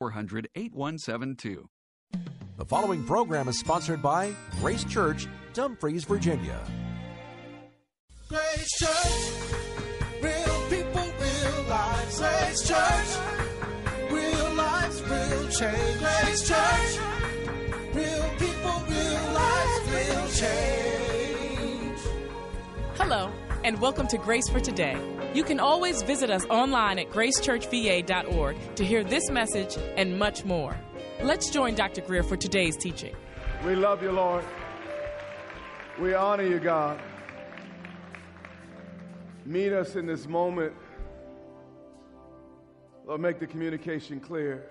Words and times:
400 0.00 0.48
8172. 0.54 1.68
The 2.56 2.64
following 2.64 3.04
program 3.04 3.48
is 3.48 3.58
sponsored 3.58 4.00
by 4.00 4.34
Grace 4.58 4.82
Church, 4.84 5.26
Dumfries, 5.52 6.04
Virginia. 6.04 6.58
Grace 8.26 8.78
Church, 8.78 9.30
real 10.22 10.70
people, 10.70 11.04
real 11.20 11.68
lives. 11.68 12.18
Grace 12.18 12.66
Church, 12.66 13.10
real 14.10 14.54
lives, 14.54 15.02
real 15.02 15.48
change. 15.50 15.98
Grace 15.98 16.48
Church, 16.48 16.98
real 17.92 18.30
people, 18.38 18.82
real 18.88 19.32
lives, 19.34 19.90
real 19.92 20.28
change. 20.40 21.98
Hello, 22.94 23.30
and 23.64 23.78
welcome 23.82 24.08
to 24.08 24.16
Grace 24.16 24.48
for 24.48 24.60
Today. 24.60 25.19
You 25.32 25.44
can 25.44 25.60
always 25.60 26.02
visit 26.02 26.28
us 26.28 26.44
online 26.46 26.98
at 26.98 27.10
gracechurchva.org 27.10 28.74
to 28.74 28.84
hear 28.84 29.04
this 29.04 29.30
message 29.30 29.76
and 29.96 30.18
much 30.18 30.44
more. 30.44 30.76
Let's 31.22 31.50
join 31.50 31.76
Dr. 31.76 32.00
Greer 32.00 32.24
for 32.24 32.36
today's 32.36 32.76
teaching. 32.76 33.14
We 33.64 33.76
love 33.76 34.02
you, 34.02 34.10
Lord. 34.10 34.44
We 36.00 36.14
honor 36.14 36.42
you, 36.42 36.58
God. 36.58 37.00
Meet 39.46 39.72
us 39.72 39.94
in 39.94 40.04
this 40.04 40.26
moment. 40.26 40.72
Lord, 43.06 43.20
make 43.20 43.38
the 43.38 43.46
communication 43.46 44.18
clear. 44.18 44.68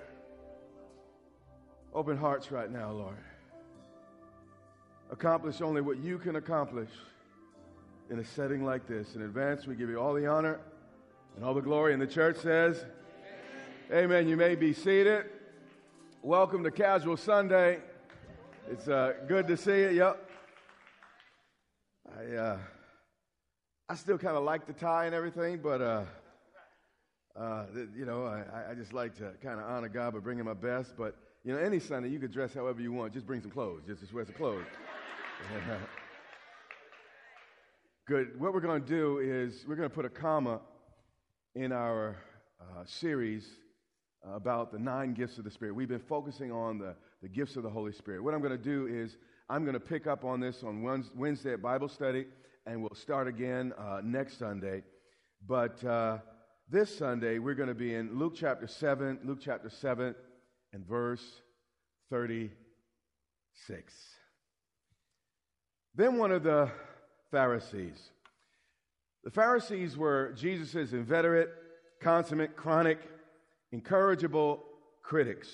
Open 1.93 2.17
hearts 2.17 2.51
right 2.51 2.69
now, 2.69 2.91
Lord. 2.91 3.17
Accomplish 5.09 5.61
only 5.61 5.79
what 5.79 5.99
you 5.99 6.17
can 6.17 6.35
accomplish 6.35 6.89
in 8.09 8.19
a 8.19 8.25
setting 8.25 8.65
like 8.65 8.87
this. 8.87 9.15
In 9.15 9.21
advance, 9.21 9.67
we 9.67 9.75
give 9.75 9.89
you 9.89 9.99
all 9.99 10.13
the 10.13 10.25
honor 10.25 10.59
and 11.35 11.45
all 11.45 11.53
the 11.53 11.61
glory. 11.61 11.93
And 11.93 12.01
the 12.01 12.07
church 12.07 12.37
says, 12.37 12.85
Amen. 13.91 14.03
Amen. 14.03 14.27
You 14.27 14.35
may 14.35 14.55
be 14.55 14.73
seated. 14.73 15.25
Welcome 16.23 16.63
to 16.63 16.71
Casual 16.71 17.17
Sunday. 17.17 17.79
It's 18.69 18.87
uh, 18.87 19.13
good 19.27 19.47
to 19.47 19.55
see 19.55 19.81
you. 19.81 19.89
Yep. 19.89 20.29
I, 22.17 22.35
uh, 22.35 22.57
I 23.87 23.95
still 23.95 24.17
kind 24.17 24.35
of 24.35 24.43
like 24.43 24.65
the 24.65 24.73
tie 24.73 25.05
and 25.05 25.13
everything, 25.13 25.59
but, 25.63 25.81
uh, 25.81 26.03
uh, 27.39 27.65
you 27.95 28.05
know, 28.05 28.25
I, 28.25 28.71
I 28.71 28.73
just 28.73 28.91
like 28.91 29.15
to 29.17 29.31
kind 29.41 29.59
of 29.59 29.65
honor 29.67 29.87
God 29.87 30.13
by 30.13 30.19
bringing 30.19 30.45
my 30.45 30.53
best. 30.53 30.95
But, 30.97 31.15
you 31.43 31.53
know, 31.53 31.59
any 31.59 31.79
Sunday, 31.79 32.09
you 32.09 32.19
could 32.19 32.31
dress 32.31 32.55
however 32.55 32.81
you 32.81 32.91
want. 32.91 33.13
Just 33.13 33.27
bring 33.27 33.41
some 33.41 33.51
clothes. 33.51 33.83
Just, 33.87 34.01
just 34.01 34.13
wear 34.13 34.25
some 34.25 34.35
clothes. 34.35 34.65
Good. 38.09 38.39
What 38.39 38.53
we're 38.55 38.59
going 38.59 38.81
to 38.81 38.87
do 38.87 39.19
is 39.19 39.65
we're 39.67 39.75
going 39.75 39.87
to 39.87 39.93
put 39.93 40.03
a 40.03 40.09
comma 40.09 40.61
in 41.53 41.71
our 41.71 42.17
uh, 42.59 42.83
series 42.83 43.47
about 44.25 44.71
the 44.71 44.79
nine 44.79 45.13
gifts 45.13 45.37
of 45.37 45.43
the 45.43 45.51
Spirit. 45.51 45.75
We've 45.75 45.87
been 45.87 45.99
focusing 45.99 46.51
on 46.51 46.79
the, 46.79 46.95
the 47.21 47.29
gifts 47.29 47.55
of 47.55 47.61
the 47.61 47.69
Holy 47.69 47.91
Spirit. 47.91 48.23
What 48.23 48.33
I'm 48.33 48.41
going 48.41 48.57
to 48.57 48.57
do 48.57 48.87
is 48.87 49.15
I'm 49.47 49.61
going 49.61 49.75
to 49.75 49.79
pick 49.79 50.07
up 50.07 50.25
on 50.25 50.39
this 50.39 50.63
on 50.63 50.81
Wednesday 51.15 51.53
at 51.53 51.61
Bible 51.61 51.87
study, 51.87 52.25
and 52.65 52.81
we'll 52.81 52.95
start 52.95 53.27
again 53.27 53.73
uh, 53.77 54.01
next 54.03 54.39
Sunday. 54.39 54.81
But 55.47 55.83
uh, 55.85 56.17
this 56.67 56.97
Sunday, 56.97 57.37
we're 57.37 57.53
going 57.53 57.69
to 57.69 57.75
be 57.75 57.93
in 57.93 58.17
Luke 58.17 58.33
chapter 58.35 58.65
7, 58.65 59.19
Luke 59.23 59.37
chapter 59.39 59.69
7, 59.69 60.15
and 60.73 60.83
verse 60.83 61.43
36. 62.09 63.93
Then 65.93 66.17
one 66.17 66.31
of 66.31 66.41
the 66.41 66.71
Pharisees. 67.31 68.11
The 69.23 69.31
Pharisees 69.31 69.97
were 69.97 70.33
Jesus' 70.35 70.93
inveterate, 70.93 71.49
consummate, 71.99 72.55
chronic, 72.55 72.99
incorrigible 73.71 74.63
critics. 75.03 75.49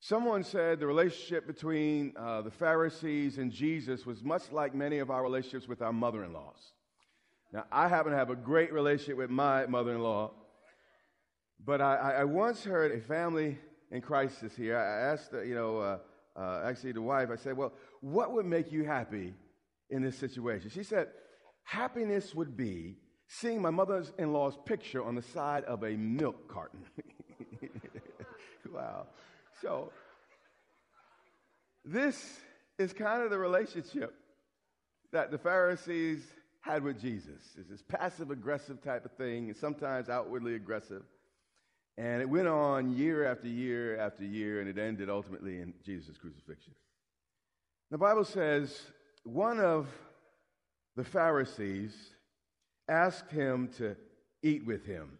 Someone 0.00 0.42
said 0.42 0.80
the 0.80 0.86
relationship 0.86 1.46
between 1.46 2.12
uh, 2.16 2.42
the 2.42 2.50
Pharisees 2.50 3.38
and 3.38 3.52
Jesus 3.52 4.04
was 4.04 4.22
much 4.22 4.50
like 4.50 4.74
many 4.74 4.98
of 4.98 5.10
our 5.10 5.22
relationships 5.22 5.68
with 5.68 5.80
our 5.80 5.92
mother 5.92 6.24
in 6.24 6.32
laws. 6.32 6.72
Now, 7.52 7.64
I 7.70 7.86
happen 7.86 8.12
to 8.12 8.18
have 8.18 8.30
a 8.30 8.36
great 8.36 8.72
relationship 8.72 9.16
with 9.16 9.30
my 9.30 9.66
mother 9.66 9.92
in 9.92 10.00
law, 10.00 10.32
but 11.64 11.80
I, 11.80 12.14
I, 12.18 12.24
once 12.24 12.64
heard 12.64 12.90
a 12.90 13.00
family 13.00 13.58
in 13.92 14.00
crisis 14.00 14.56
here. 14.56 14.76
I 14.76 15.12
asked, 15.12 15.32
you 15.32 15.54
know, 15.54 15.78
uh, 15.78 15.98
uh, 16.34 16.62
actually 16.64 16.92
the 16.92 17.02
wife, 17.02 17.28
I 17.30 17.36
said, 17.36 17.56
Well, 17.56 17.72
what 18.00 18.32
would 18.32 18.46
make 18.46 18.72
you 18.72 18.84
happy 18.84 19.34
in 19.92 20.02
this 20.02 20.18
situation? 20.18 20.70
She 20.70 20.82
said, 20.82 21.08
Happiness 21.62 22.34
would 22.34 22.56
be 22.56 22.96
seeing 23.28 23.62
my 23.62 23.70
mother 23.70 24.04
in 24.18 24.32
law's 24.32 24.58
picture 24.66 25.02
on 25.02 25.14
the 25.14 25.22
side 25.22 25.64
of 25.64 25.84
a 25.84 25.90
milk 25.90 26.48
carton. 26.48 26.84
wow. 28.72 29.06
So, 29.60 29.92
this 31.84 32.40
is 32.78 32.92
kind 32.92 33.22
of 33.22 33.30
the 33.30 33.38
relationship 33.38 34.14
that 35.12 35.30
the 35.30 35.38
Pharisees 35.38 36.24
had 36.60 36.82
with 36.82 37.00
Jesus. 37.00 37.42
It's 37.58 37.68
this 37.68 37.82
passive 37.82 38.30
aggressive 38.30 38.82
type 38.82 39.04
of 39.04 39.12
thing, 39.12 39.48
and 39.48 39.56
sometimes 39.56 40.08
outwardly 40.08 40.54
aggressive. 40.54 41.02
And 41.98 42.22
it 42.22 42.28
went 42.28 42.48
on 42.48 42.96
year 42.96 43.26
after 43.26 43.48
year 43.48 43.98
after 43.98 44.24
year, 44.24 44.60
and 44.60 44.68
it 44.68 44.78
ended 44.78 45.10
ultimately 45.10 45.60
in 45.60 45.74
Jesus' 45.84 46.16
crucifixion. 46.16 46.74
The 47.90 47.98
Bible 47.98 48.24
says 48.24 48.80
one 49.24 49.60
of 49.60 49.88
the 50.96 51.04
Pharisees 51.04 51.94
asked 52.88 53.30
him 53.30 53.68
to 53.78 53.96
eat 54.42 54.66
with 54.66 54.84
him. 54.84 55.18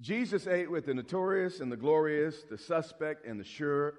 Jesus 0.00 0.46
ate 0.46 0.70
with 0.70 0.86
the 0.86 0.94
notorious 0.94 1.60
and 1.60 1.70
the 1.70 1.76
glorious, 1.76 2.42
the 2.50 2.58
suspect 2.58 3.26
and 3.26 3.38
the 3.38 3.44
sure. 3.44 3.94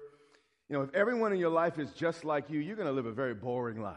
You 0.68 0.76
know, 0.76 0.82
if 0.82 0.94
everyone 0.94 1.32
in 1.32 1.38
your 1.38 1.50
life 1.50 1.78
is 1.78 1.90
just 1.92 2.24
like 2.24 2.50
you, 2.50 2.60
you're 2.60 2.76
going 2.76 2.88
to 2.88 2.92
live 2.92 3.06
a 3.06 3.12
very 3.12 3.34
boring 3.34 3.80
life. 3.80 3.96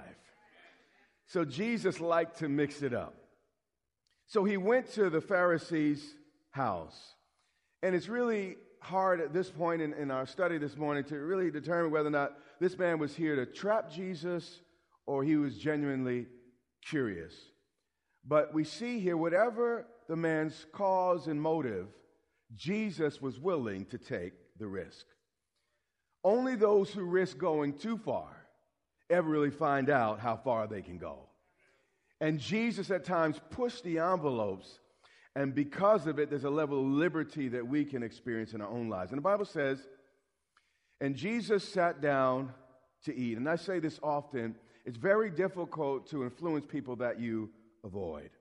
So 1.27 1.45
Jesus 1.45 1.99
liked 1.99 2.39
to 2.39 2.49
mix 2.49 2.81
it 2.81 2.93
up. 2.93 3.15
So 4.27 4.43
he 4.43 4.57
went 4.57 4.91
to 4.93 5.09
the 5.09 5.21
Pharisees' 5.21 6.15
house. 6.51 6.97
And 7.83 7.95
it's 7.95 8.07
really 8.07 8.55
hard 8.79 9.19
at 9.19 9.33
this 9.33 9.49
point 9.49 9.81
in, 9.81 9.93
in 9.93 10.09
our 10.09 10.25
study 10.25 10.57
this 10.57 10.77
morning 10.77 11.03
to 11.05 11.17
really 11.17 11.51
determine 11.51 11.91
whether 11.91 12.07
or 12.07 12.11
not 12.11 12.37
this 12.59 12.77
man 12.77 12.97
was 12.97 13.15
here 13.15 13.35
to 13.35 13.45
trap 13.45 13.91
Jesus 13.91 14.61
or 15.09 15.23
he 15.23 15.37
was 15.37 15.57
genuinely 15.57 16.27
curious. 16.87 17.33
But 18.23 18.53
we 18.53 18.63
see 18.63 18.99
here, 18.99 19.17
whatever 19.17 19.87
the 20.07 20.15
man's 20.15 20.67
cause 20.71 21.25
and 21.25 21.41
motive, 21.41 21.87
Jesus 22.55 23.19
was 23.19 23.39
willing 23.39 23.85
to 23.85 23.97
take 23.97 24.33
the 24.59 24.67
risk. 24.67 25.07
Only 26.23 26.55
those 26.55 26.91
who 26.91 27.01
risk 27.01 27.39
going 27.39 27.73
too 27.73 27.97
far 27.97 28.29
ever 29.09 29.27
really 29.27 29.49
find 29.49 29.89
out 29.89 30.19
how 30.19 30.37
far 30.37 30.67
they 30.67 30.83
can 30.83 30.99
go. 30.99 31.27
And 32.21 32.39
Jesus 32.39 32.91
at 32.91 33.03
times 33.03 33.41
pushed 33.49 33.83
the 33.83 33.97
envelopes, 33.97 34.79
and 35.35 35.55
because 35.55 36.05
of 36.05 36.19
it, 36.19 36.29
there's 36.29 36.43
a 36.43 36.51
level 36.51 36.81
of 36.81 36.85
liberty 36.85 37.47
that 37.47 37.65
we 37.65 37.83
can 37.83 38.03
experience 38.03 38.53
in 38.53 38.61
our 38.61 38.69
own 38.69 38.89
lives. 38.89 39.11
And 39.11 39.17
the 39.17 39.23
Bible 39.23 39.45
says, 39.45 39.87
and 41.01 41.15
Jesus 41.15 41.67
sat 41.67 41.99
down 41.99 42.53
to 43.05 43.15
eat. 43.15 43.37
And 43.37 43.49
I 43.49 43.55
say 43.55 43.79
this 43.79 43.99
often 44.03 44.55
it's 44.89 44.97
very 44.97 45.29
difficult 45.29 46.09
to 46.09 46.23
influence 46.23 46.65
people 46.65 46.95
that 46.95 47.19
you 47.19 47.51
avoid. 47.83 48.31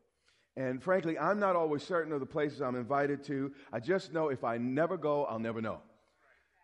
And 0.56 0.82
frankly, 0.82 1.18
I'm 1.18 1.38
not 1.38 1.56
always 1.56 1.82
certain 1.82 2.10
of 2.10 2.20
the 2.20 2.26
places 2.26 2.62
I'm 2.62 2.74
invited 2.74 3.22
to. 3.24 3.52
I 3.70 3.80
just 3.80 4.14
know 4.14 4.30
if 4.30 4.44
I 4.44 4.56
never 4.56 4.96
go, 4.96 5.26
I'll 5.26 5.38
never 5.38 5.60
know. 5.60 5.82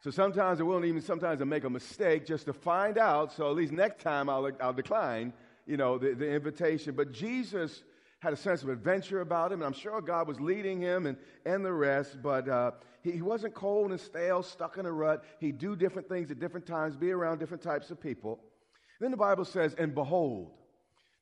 So 0.02 0.10
sometimes 0.10 0.58
I 0.58 0.62
won't 0.62 0.86
even 0.86 1.02
sometimes 1.02 1.42
I 1.42 1.44
make 1.44 1.64
a 1.64 1.70
mistake 1.70 2.24
just 2.24 2.46
to 2.46 2.54
find 2.54 2.96
out. 2.96 3.34
So 3.34 3.50
at 3.50 3.56
least 3.56 3.74
next 3.74 4.00
time 4.02 4.30
I'll, 4.30 4.50
I'll 4.58 4.72
decline, 4.72 5.34
you 5.66 5.76
know, 5.76 5.98
the, 5.98 6.14
the 6.14 6.30
invitation. 6.30 6.94
But 6.94 7.12
Jesus 7.12 7.82
had 8.20 8.32
a 8.32 8.36
sense 8.36 8.62
of 8.62 8.70
adventure 8.70 9.20
about 9.20 9.52
him, 9.52 9.60
and 9.60 9.66
I'm 9.66 9.78
sure 9.78 10.00
God 10.00 10.26
was 10.26 10.40
leading 10.40 10.80
him 10.80 11.04
and, 11.04 11.18
and 11.44 11.62
the 11.62 11.74
rest. 11.74 12.22
But 12.22 12.48
uh, 12.48 12.70
he, 13.02 13.10
he 13.10 13.20
wasn't 13.20 13.52
cold 13.52 13.90
and 13.90 14.00
stale, 14.00 14.42
stuck 14.42 14.78
in 14.78 14.86
a 14.86 14.92
rut. 14.92 15.24
He'd 15.40 15.58
do 15.58 15.76
different 15.76 16.08
things 16.08 16.30
at 16.30 16.40
different 16.40 16.64
times, 16.64 16.96
be 16.96 17.10
around 17.10 17.38
different 17.38 17.62
types 17.62 17.90
of 17.90 18.00
people. 18.00 18.40
Then 19.00 19.10
the 19.10 19.16
Bible 19.16 19.44
says, 19.44 19.74
and 19.74 19.94
behold, 19.94 20.50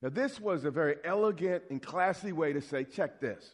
now, 0.02 0.08
this 0.08 0.40
was 0.40 0.64
a 0.64 0.70
very 0.70 0.96
elegant 1.04 1.62
and 1.70 1.80
classy 1.80 2.32
way 2.32 2.52
to 2.52 2.60
say, 2.60 2.82
check 2.82 3.20
this. 3.20 3.48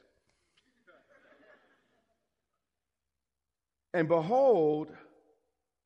and 3.93 4.09
behold, 4.09 4.91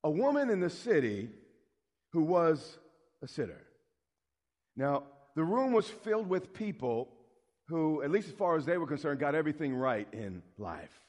a 0.05 0.11
woman 0.11 0.51
in 0.51 0.61
the 0.61 0.71
city 0.71 1.31
who 2.11 2.23
was 2.23 2.79
a 3.23 3.29
sitter. 3.29 3.61
Now, 4.77 5.05
the 5.35 5.43
room 5.43 5.73
was 5.73 5.89
filled 5.89 6.29
with 6.29 6.55
people 6.55 7.09
who, 7.67 8.03
at 8.03 8.11
least 8.11 8.29
as 8.29 8.35
far 8.35 8.57
as 8.57 8.65
they 8.65 8.79
were 8.79 8.87
concerned, 8.87 9.19
got 9.19 9.35
everything 9.35 9.75
right 9.75 10.07
in 10.13 10.43
life. 10.59 11.01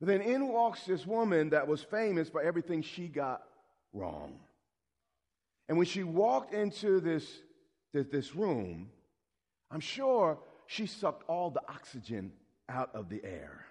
But 0.00 0.08
then 0.08 0.20
in 0.20 0.48
walks 0.48 0.84
this 0.84 1.06
woman 1.06 1.50
that 1.50 1.66
was 1.66 1.82
famous 1.82 2.28
for 2.28 2.42
everything 2.42 2.82
she 2.82 3.08
got 3.08 3.42
wrong. 3.92 4.38
And 5.70 5.78
when 5.78 5.86
she 5.86 6.02
walked 6.02 6.52
into 6.52 6.98
this, 6.98 7.24
this, 7.92 8.34
room, 8.34 8.90
I'm 9.70 9.78
sure 9.78 10.40
she 10.66 10.86
sucked 10.86 11.22
all 11.28 11.48
the 11.48 11.62
oxygen 11.68 12.32
out 12.68 12.90
of 12.92 13.08
the 13.08 13.24
air. 13.24 13.66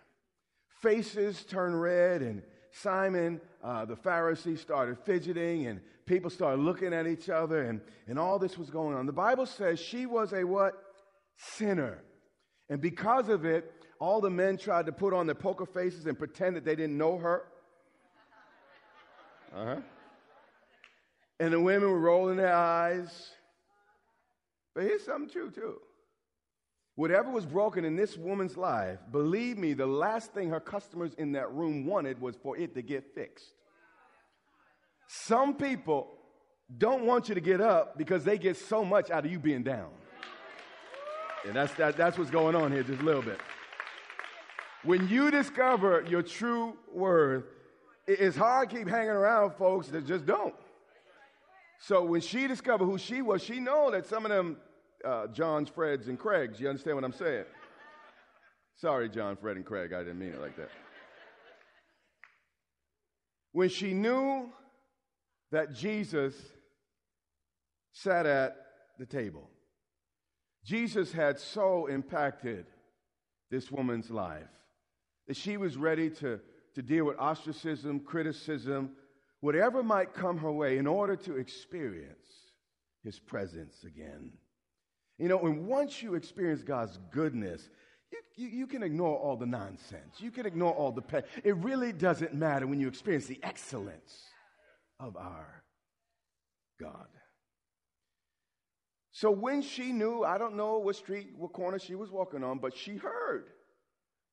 Faces 0.81 1.43
turned 1.43 1.79
red, 1.79 2.21
and 2.21 2.41
Simon, 2.71 3.41
uh, 3.61 3.83
the 3.83 3.97
Pharisee, 3.97 4.57
started 4.57 4.97
fidgeting, 4.99 5.67
and 5.67 5.81
people 6.05 6.29
started 6.29 6.61
looking 6.61 6.93
at 6.93 7.05
each 7.05 7.27
other, 7.27 7.63
and, 7.63 7.81
and 8.07 8.17
all 8.17 8.39
this 8.39 8.57
was 8.57 8.69
going 8.69 8.95
on. 8.95 9.05
The 9.05 9.11
Bible 9.11 9.45
says 9.45 9.77
she 9.77 10.05
was 10.05 10.31
a 10.31 10.45
what? 10.45 10.81
Sinner. 11.35 12.01
And 12.69 12.79
because 12.79 13.27
of 13.27 13.43
it, 13.43 13.73
all 13.99 14.21
the 14.21 14.29
men 14.29 14.55
tried 14.55 14.85
to 14.85 14.93
put 14.93 15.13
on 15.13 15.25
their 15.25 15.35
poker 15.35 15.65
faces 15.65 16.05
and 16.05 16.17
pretend 16.17 16.55
that 16.55 16.63
they 16.63 16.77
didn't 16.77 16.97
know 16.97 17.17
her. 17.17 17.43
Uh 19.53 19.65
huh. 19.65 19.81
And 21.39 21.53
the 21.53 21.59
women 21.59 21.89
were 21.89 21.99
rolling 21.99 22.37
their 22.37 22.53
eyes. 22.53 23.29
But 24.75 24.83
here's 24.83 25.05
something 25.05 25.29
true, 25.29 25.51
too. 25.51 25.79
Whatever 26.95 27.31
was 27.31 27.45
broken 27.45 27.85
in 27.85 27.95
this 27.95 28.17
woman's 28.17 28.57
life, 28.57 28.99
believe 29.11 29.57
me, 29.57 29.73
the 29.73 29.85
last 29.85 30.33
thing 30.33 30.49
her 30.49 30.59
customers 30.59 31.13
in 31.13 31.31
that 31.31 31.49
room 31.53 31.85
wanted 31.85 32.19
was 32.19 32.35
for 32.35 32.57
it 32.57 32.73
to 32.75 32.81
get 32.81 33.15
fixed. 33.15 33.53
Some 35.07 35.55
people 35.55 36.11
don't 36.77 37.05
want 37.05 37.29
you 37.29 37.35
to 37.35 37.41
get 37.41 37.61
up 37.61 37.97
because 37.97 38.25
they 38.25 38.37
get 38.37 38.57
so 38.57 38.83
much 38.83 39.09
out 39.09 39.25
of 39.25 39.31
you 39.31 39.39
being 39.39 39.63
down. 39.63 39.89
And 41.45 41.55
that's, 41.55 41.73
that, 41.75 41.95
that's 41.95 42.17
what's 42.17 42.29
going 42.29 42.53
on 42.53 42.71
here, 42.71 42.83
just 42.83 43.01
a 43.01 43.05
little 43.05 43.21
bit. 43.21 43.39
When 44.83 45.07
you 45.07 45.31
discover 45.31 46.05
your 46.07 46.21
true 46.21 46.77
worth, 46.93 47.45
it's 48.07 48.35
hard 48.35 48.69
to 48.69 48.75
keep 48.75 48.87
hanging 48.87 49.09
around 49.09 49.53
folks 49.55 49.87
that 49.87 50.05
just 50.05 50.25
don't. 50.25 50.53
So 51.79 52.03
when 52.03 52.21
she 52.21 52.47
discovered 52.47 52.85
who 52.85 52.97
she 52.97 53.21
was, 53.21 53.41
she 53.43 53.59
know 53.59 53.89
that 53.91 54.05
some 54.05 54.25
of 54.25 54.31
them 54.31 54.57
uh, 55.05 55.27
Johns, 55.27 55.69
Freds, 55.69 56.07
and 56.07 56.19
Craigs. 56.19 56.59
You 56.59 56.69
understand 56.69 56.95
what 56.95 57.03
I'm 57.03 57.13
saying? 57.13 57.45
Sorry, 58.75 59.09
John, 59.09 59.35
Fred, 59.35 59.57
and 59.57 59.65
Craig. 59.65 59.93
I 59.93 59.99
didn't 59.99 60.19
mean 60.19 60.33
it 60.33 60.41
like 60.41 60.55
that. 60.57 60.69
When 63.51 63.69
she 63.69 63.93
knew 63.93 64.49
that 65.51 65.73
Jesus 65.73 66.33
sat 67.91 68.25
at 68.25 68.55
the 68.97 69.05
table, 69.05 69.49
Jesus 70.63 71.11
had 71.11 71.39
so 71.39 71.87
impacted 71.87 72.65
this 73.49 73.71
woman's 73.71 74.11
life 74.11 74.47
that 75.27 75.35
she 75.35 75.57
was 75.57 75.75
ready 75.75 76.09
to, 76.09 76.39
to 76.75 76.81
deal 76.81 77.05
with 77.05 77.17
ostracism, 77.17 77.99
criticism, 77.99 78.91
whatever 79.41 79.83
might 79.83 80.13
come 80.13 80.37
her 80.37 80.51
way 80.51 80.77
in 80.77 80.87
order 80.87 81.15
to 81.15 81.37
experience 81.37 82.27
his 83.03 83.19
presence 83.19 83.83
again. 83.83 84.31
You 85.17 85.27
know, 85.27 85.39
and 85.39 85.67
once 85.67 86.01
you 86.01 86.15
experience 86.15 86.63
God's 86.63 86.97
goodness, 87.11 87.69
you, 88.11 88.19
you, 88.35 88.47
you, 88.59 88.67
can 88.67 88.83
ignore 88.83 89.17
all 89.17 89.35
the 89.35 89.45
nonsense. 89.45 90.15
You 90.19 90.31
can 90.31 90.45
ignore 90.45 90.73
all 90.73 90.91
the 90.91 91.01
pain. 91.01 91.23
It 91.43 91.55
really 91.57 91.91
doesn't 91.91 92.33
matter 92.33 92.65
when 92.65 92.79
you 92.79 92.87
experience 92.87 93.25
the 93.25 93.39
excellence 93.43 94.23
of 94.99 95.15
our 95.15 95.63
God. 96.79 97.07
So 99.11 99.29
when 99.31 99.61
she 99.61 99.91
knew, 99.91 100.23
I 100.23 100.37
don't 100.37 100.55
know 100.55 100.79
what 100.79 100.95
street, 100.95 101.31
what 101.37 101.51
corner 101.51 101.77
she 101.77 101.95
was 101.95 102.09
walking 102.09 102.43
on, 102.43 102.59
but 102.59 102.75
she 102.75 102.95
heard 102.95 103.47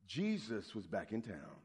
Jesus 0.07 0.75
was 0.75 0.87
back 0.87 1.11
in 1.11 1.23
town. 1.23 1.57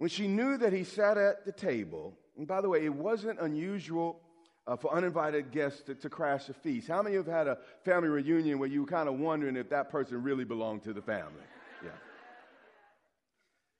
When 0.00 0.08
she 0.08 0.28
knew 0.28 0.56
that 0.56 0.72
he 0.72 0.84
sat 0.84 1.18
at 1.18 1.44
the 1.44 1.52
table, 1.52 2.16
and 2.38 2.46
by 2.46 2.62
the 2.62 2.70
way, 2.70 2.86
it 2.86 2.94
wasn't 2.94 3.38
unusual 3.38 4.22
uh, 4.66 4.74
for 4.74 4.94
uninvited 4.94 5.50
guests 5.50 5.82
to, 5.82 5.94
to, 5.94 6.08
crash 6.08 6.48
a 6.48 6.54
feast. 6.54 6.88
How 6.88 7.02
many 7.02 7.16
of 7.16 7.26
you 7.26 7.30
have 7.30 7.46
had 7.46 7.48
a 7.48 7.58
family 7.84 8.08
reunion 8.08 8.58
where 8.58 8.70
you 8.70 8.80
were 8.80 8.86
kind 8.86 9.10
of 9.10 9.18
wondering 9.18 9.56
if 9.56 9.68
that 9.68 9.90
person 9.90 10.22
really 10.22 10.44
belonged 10.44 10.84
to 10.84 10.94
the 10.94 11.02
family? 11.02 11.42
Yeah. 11.84 11.90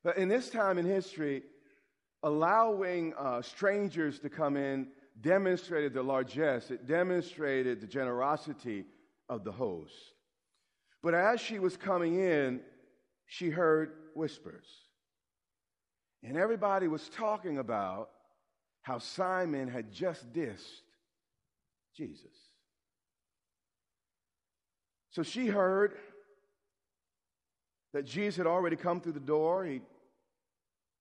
But 0.05 0.19
in 0.19 0.28
this 0.28 0.50
time 0.50 0.76
in 0.76 0.84
history, 0.84 1.43
allowing 2.22 3.14
uh, 3.14 3.40
strangers 3.40 4.19
to 4.19 4.28
come 4.28 4.58
in 4.58 4.88
demonstrated 5.22 5.94
the 5.94 6.02
largesse, 6.02 6.70
it 6.70 6.87
demonstrated 6.87 7.81
the 7.81 7.87
generosity 7.87 8.84
of 9.31 9.43
the 9.43 9.52
host. 9.52 9.94
But 11.02 11.14
as 11.14 11.40
she 11.40 11.58
was 11.58 11.78
coming 11.78 12.20
in, 12.20 12.61
she 13.25 13.49
heard 13.49 13.93
whispers. 14.14 14.67
And 16.22 16.37
everybody 16.37 16.88
was 16.88 17.08
talking 17.08 17.58
about 17.58 18.11
how 18.82 18.99
Simon 18.99 19.69
had 19.69 19.93
just 19.93 20.32
dissed 20.32 20.82
Jesus. 21.96 22.37
So 25.11 25.22
she 25.22 25.46
heard 25.46 25.96
that 27.93 28.05
Jesus 28.05 28.37
had 28.37 28.46
already 28.46 28.76
come 28.76 29.00
through 29.00 29.12
the 29.12 29.20
door. 29.20 29.64
He'd 29.64 29.82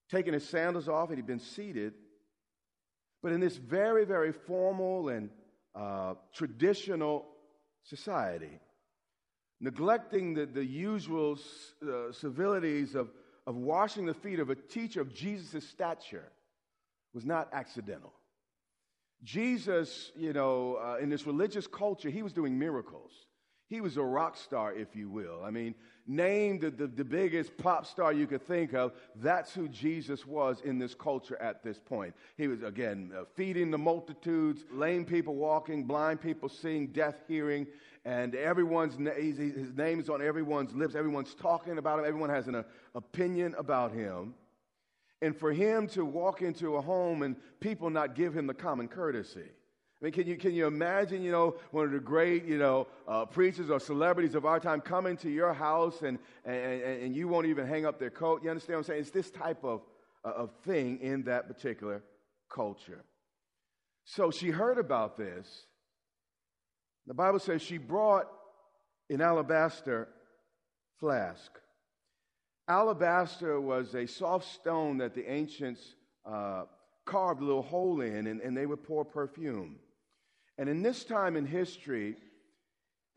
taken 0.09 0.33
his 0.33 0.47
sandals 0.47 0.89
off 0.89 1.09
and 1.09 1.17
he'd 1.17 1.27
been 1.27 1.39
seated. 1.39 1.93
But 3.21 3.33
in 3.33 3.39
this 3.39 3.57
very, 3.57 4.05
very 4.05 4.31
formal 4.31 5.09
and 5.09 5.29
uh, 5.75 6.15
traditional 6.33 7.25
society, 7.83 8.59
neglecting 9.59 10.33
the, 10.33 10.45
the 10.45 10.65
usual 10.65 11.37
uh, 11.83 12.11
civilities 12.11 12.95
of, 12.95 13.09
of 13.49 13.57
washing 13.57 14.05
the 14.05 14.13
feet 14.13 14.39
of 14.39 14.51
a 14.51 14.55
teacher 14.55 15.01
of 15.01 15.11
Jesus' 15.11 15.67
stature 15.67 16.31
was 17.15 17.25
not 17.25 17.49
accidental. 17.51 18.13
Jesus, 19.23 20.11
you 20.15 20.33
know, 20.33 20.75
uh, 20.75 20.97
in 21.01 21.09
this 21.09 21.25
religious 21.25 21.65
culture, 21.65 22.11
he 22.11 22.21
was 22.21 22.31
doing 22.31 22.59
miracles. 22.59 23.11
He 23.67 23.81
was 23.81 23.97
a 23.97 24.03
rock 24.03 24.37
star, 24.37 24.71
if 24.75 24.95
you 24.95 25.09
will. 25.09 25.41
I 25.43 25.49
mean, 25.49 25.73
name 26.05 26.59
the, 26.59 26.69
the, 26.69 26.85
the, 26.85 27.03
biggest 27.03 27.57
pop 27.57 27.87
star 27.87 28.13
you 28.13 28.27
could 28.27 28.45
think 28.45 28.75
of. 28.75 28.93
That's 29.15 29.51
who 29.51 29.67
Jesus 29.67 30.27
was 30.27 30.61
in 30.61 30.77
this 30.77 30.93
culture 30.93 31.41
at 31.41 31.63
this 31.63 31.79
point. 31.79 32.13
He 32.37 32.47
was, 32.47 32.61
again, 32.61 33.11
uh, 33.17 33.23
feeding 33.35 33.71
the 33.71 33.79
multitudes, 33.79 34.63
lame 34.71 35.05
people 35.05 35.33
walking, 35.33 35.85
blind 35.85 36.21
people 36.21 36.49
seeing, 36.49 36.87
deaf 36.87 37.15
hearing, 37.27 37.65
and 38.05 38.35
everyone's 38.35 38.95
his 38.95 39.73
name 39.75 39.99
is 39.99 40.09
on 40.09 40.21
everyone's 40.21 40.73
lips. 40.73 40.95
Everyone's 40.95 41.35
talking 41.35 41.77
about 41.77 41.99
him. 41.99 42.05
Everyone 42.05 42.29
has 42.29 42.47
an 42.47 42.55
uh, 42.55 42.63
opinion 42.95 43.55
about 43.57 43.91
him. 43.91 44.33
And 45.21 45.35
for 45.35 45.51
him 45.51 45.87
to 45.89 46.05
walk 46.05 46.41
into 46.41 46.75
a 46.75 46.81
home 46.81 47.23
and 47.23 47.35
people 47.59 47.89
not 47.89 48.15
give 48.15 48.33
him 48.33 48.47
the 48.47 48.53
common 48.53 48.87
courtesy. 48.87 49.41
I 50.01 50.05
mean, 50.05 50.13
can 50.13 50.25
you, 50.27 50.37
can 50.37 50.53
you 50.53 50.65
imagine, 50.65 51.21
you 51.21 51.31
know, 51.31 51.57
one 51.71 51.85
of 51.85 51.91
the 51.91 51.99
great, 51.99 52.45
you 52.45 52.57
know, 52.57 52.87
uh, 53.05 53.25
preachers 53.25 53.69
or 53.69 53.81
celebrities 53.81 54.33
of 54.33 54.45
our 54.45 54.57
time 54.57 54.79
coming 54.79 55.17
to 55.17 55.29
your 55.29 55.53
house 55.53 56.03
and, 56.03 56.19
and, 56.45 56.81
and 56.81 57.15
you 57.15 57.27
won't 57.27 57.47
even 57.47 57.67
hang 57.67 57.85
up 57.85 57.99
their 57.99 58.09
coat? 58.09 58.41
You 58.41 58.49
understand 58.49 58.75
what 58.75 58.79
I'm 58.79 58.83
saying? 58.85 59.01
It's 59.01 59.11
this 59.11 59.29
type 59.29 59.61
of, 59.65 59.81
uh, 60.23 60.29
of 60.29 60.51
thing 60.63 60.99
in 61.01 61.23
that 61.23 61.47
particular 61.47 62.01
culture. 62.47 63.03
So 64.05 64.31
she 64.31 64.51
heard 64.51 64.77
about 64.77 65.17
this. 65.17 65.65
The 67.09 67.13
Bible 67.13 67.39
says 67.39 67.61
she 67.61 67.77
brought 67.77 68.27
an 69.09 69.19
alabaster 69.19 70.07
flask 71.01 71.51
Alabaster 72.69 73.59
was 73.59 73.95
a 73.95 74.05
soft 74.05 74.47
stone 74.53 74.99
that 74.99 75.15
the 75.15 75.29
ancients 75.29 75.95
uh, 76.23 76.65
carved 77.03 77.41
a 77.41 77.43
little 77.43 77.63
hole 77.63 78.01
in, 78.01 78.27
and, 78.27 78.39
and 78.41 78.55
they 78.55 78.67
would 78.67 78.83
pour 78.83 79.03
perfume. 79.03 79.77
And 80.59 80.69
in 80.69 80.83
this 80.83 81.03
time 81.03 81.35
in 81.35 81.47
history, 81.47 82.15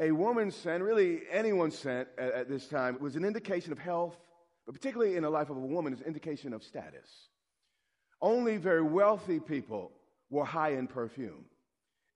a 0.00 0.10
woman's 0.10 0.56
scent, 0.56 0.82
really 0.82 1.20
anyone's 1.30 1.76
scent 1.76 2.08
at, 2.16 2.32
at, 2.32 2.48
this 2.48 2.66
time, 2.66 2.96
was 2.98 3.14
an 3.14 3.26
indication 3.26 3.72
of 3.72 3.78
health, 3.78 4.16
but 4.64 4.74
particularly 4.74 5.16
in 5.16 5.22
the 5.22 5.30
life 5.30 5.50
of 5.50 5.58
a 5.58 5.60
woman, 5.60 5.92
is 5.92 6.00
an 6.00 6.06
indication 6.06 6.54
of 6.54 6.64
status. 6.64 7.28
Only 8.22 8.56
very 8.56 8.82
wealthy 8.82 9.38
people 9.38 9.92
were 10.30 10.46
high 10.46 10.72
in 10.72 10.86
perfume, 10.86 11.44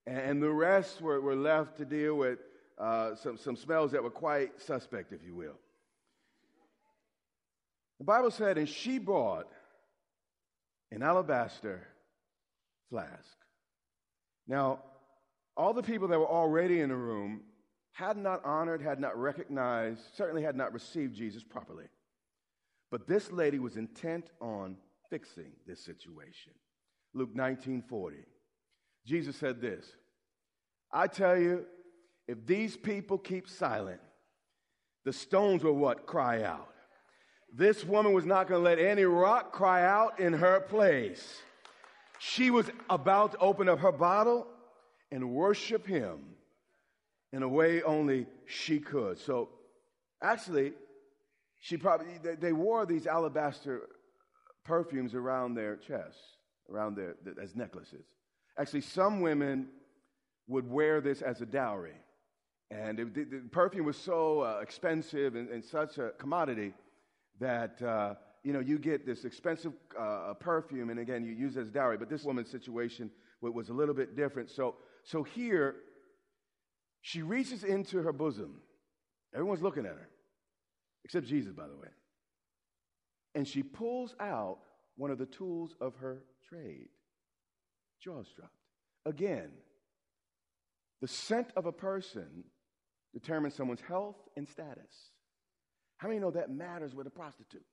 and 0.07 0.41
the 0.41 0.49
rest 0.49 1.01
were, 1.01 1.19
were 1.19 1.35
left 1.35 1.77
to 1.77 1.85
deal 1.85 2.15
with 2.15 2.39
uh, 2.77 3.15
some, 3.15 3.37
some 3.37 3.57
smells 3.57 3.91
that 3.91 4.01
were 4.01 4.09
quite 4.09 4.61
suspect, 4.61 5.11
if 5.11 5.21
you 5.23 5.35
will. 5.35 5.57
The 7.99 8.05
Bible 8.05 8.31
said, 8.31 8.57
and 8.57 8.69
she 8.69 8.99
brought 8.99 9.51
an 10.91 11.03
alabaster 11.03 11.85
flask. 12.89 13.35
Now, 14.47 14.79
all 15.57 15.73
the 15.73 15.83
people 15.83 16.07
that 16.07 16.19
were 16.19 16.29
already 16.29 16.79
in 16.79 16.89
the 16.89 16.95
room 16.95 17.41
had 17.91 18.15
not 18.15 18.45
honored, 18.45 18.81
had 18.81 18.99
not 18.99 19.17
recognized, 19.17 20.01
certainly 20.15 20.43
had 20.43 20.55
not 20.55 20.71
received 20.71 21.15
Jesus 21.15 21.43
properly. 21.43 21.85
But 22.91 23.07
this 23.07 23.31
lady 23.31 23.59
was 23.59 23.75
intent 23.75 24.29
on 24.39 24.77
fixing 25.09 25.51
this 25.65 25.83
situation. 25.83 26.53
Luke 27.13 27.35
19 27.35 27.81
40. 27.81 28.17
Jesus 29.07 29.37
said 29.37 29.61
this 29.61 29.85
I 30.91 31.07
tell 31.07 31.39
you, 31.39 31.65
if 32.27 32.45
these 32.45 32.75
people 32.75 33.17
keep 33.17 33.49
silent, 33.49 34.01
the 35.05 35.13
stones 35.13 35.63
will 35.63 35.77
what? 35.77 36.05
Cry 36.05 36.43
out. 36.43 36.67
This 37.53 37.85
woman 37.85 38.11
was 38.11 38.25
not 38.25 38.49
going 38.49 38.61
to 38.61 38.69
let 38.69 38.77
any 38.77 39.05
rock 39.05 39.53
cry 39.53 39.85
out 39.85 40.19
in 40.19 40.33
her 40.33 40.59
place. 40.59 41.41
She 42.19 42.51
was 42.51 42.69
about 42.89 43.31
to 43.31 43.37
open 43.37 43.69
up 43.69 43.79
her 43.79 43.93
bottle 43.93 44.47
and 45.11 45.31
worship 45.31 45.87
him 45.87 46.19
in 47.31 47.43
a 47.43 47.47
way 47.47 47.81
only 47.83 48.25
she 48.45 48.79
could. 48.79 49.17
So, 49.17 49.49
actually, 50.21 50.73
she 51.61 51.77
probably, 51.77 52.07
they, 52.21 52.35
they 52.35 52.53
wore 52.53 52.85
these 52.85 53.07
alabaster 53.07 53.83
perfumes 54.65 55.15
around 55.15 55.55
their 55.55 55.77
chests, 55.77 56.19
around 56.69 56.97
their, 56.97 57.15
as 57.41 57.55
necklaces. 57.55 58.05
Actually, 58.59 58.81
some 58.81 59.21
women 59.21 59.67
would 60.47 60.69
wear 60.69 61.01
this 61.01 61.21
as 61.21 61.41
a 61.41 61.45
dowry. 61.45 61.95
And 62.71 62.99
it, 62.99 63.13
the, 63.13 63.23
the, 63.23 63.49
perfume 63.49 63.85
was 63.85 63.97
so 63.97 64.41
uh, 64.41 64.59
expensive 64.61 65.35
and, 65.35 65.49
and, 65.49 65.63
such 65.63 65.97
a 65.97 66.11
commodity 66.17 66.73
that, 67.39 67.81
uh, 67.81 68.15
you 68.43 68.51
know, 68.51 68.59
you 68.59 68.77
get 68.77 69.05
this 69.05 69.23
expensive 69.23 69.73
uh, 69.97 70.33
perfume, 70.33 70.89
and 70.89 70.99
again, 70.99 71.23
you 71.23 71.31
use 71.31 71.55
it 71.55 71.61
as 71.61 71.69
dowry. 71.69 71.97
But 71.97 72.09
this 72.09 72.23
woman's 72.23 72.49
situation 72.49 73.09
was 73.41 73.69
a 73.69 73.73
little 73.73 73.93
bit 73.93 74.17
different. 74.17 74.49
So, 74.49 74.75
so 75.03 75.23
here, 75.23 75.75
she 77.01 77.21
reaches 77.21 77.63
into 77.63 78.01
her 78.01 78.11
bosom. 78.11 78.61
Everyone's 79.33 79.61
looking 79.61 79.85
at 79.85 79.91
her, 79.91 80.09
except 81.05 81.25
Jesus, 81.25 81.53
by 81.53 81.67
the 81.67 81.75
way. 81.75 81.87
And 83.35 83.47
she 83.47 83.63
pulls 83.63 84.15
out 84.19 84.57
one 84.97 85.11
of 85.11 85.19
the 85.19 85.25
tools 85.25 85.75
of 85.79 85.95
her 85.97 86.23
trade. 86.49 86.89
Jaws 88.03 88.27
dropped. 88.35 88.53
Again, 89.05 89.49
the 91.01 91.07
scent 91.07 91.49
of 91.55 91.65
a 91.65 91.71
person 91.71 92.43
determines 93.13 93.55
someone's 93.55 93.81
health 93.81 94.17
and 94.35 94.47
status. 94.47 95.11
How 95.97 96.07
many 96.07 96.19
know 96.19 96.31
that 96.31 96.51
matters 96.51 96.93
with 96.93 97.07
a 97.07 97.11
prostitute? 97.11 97.65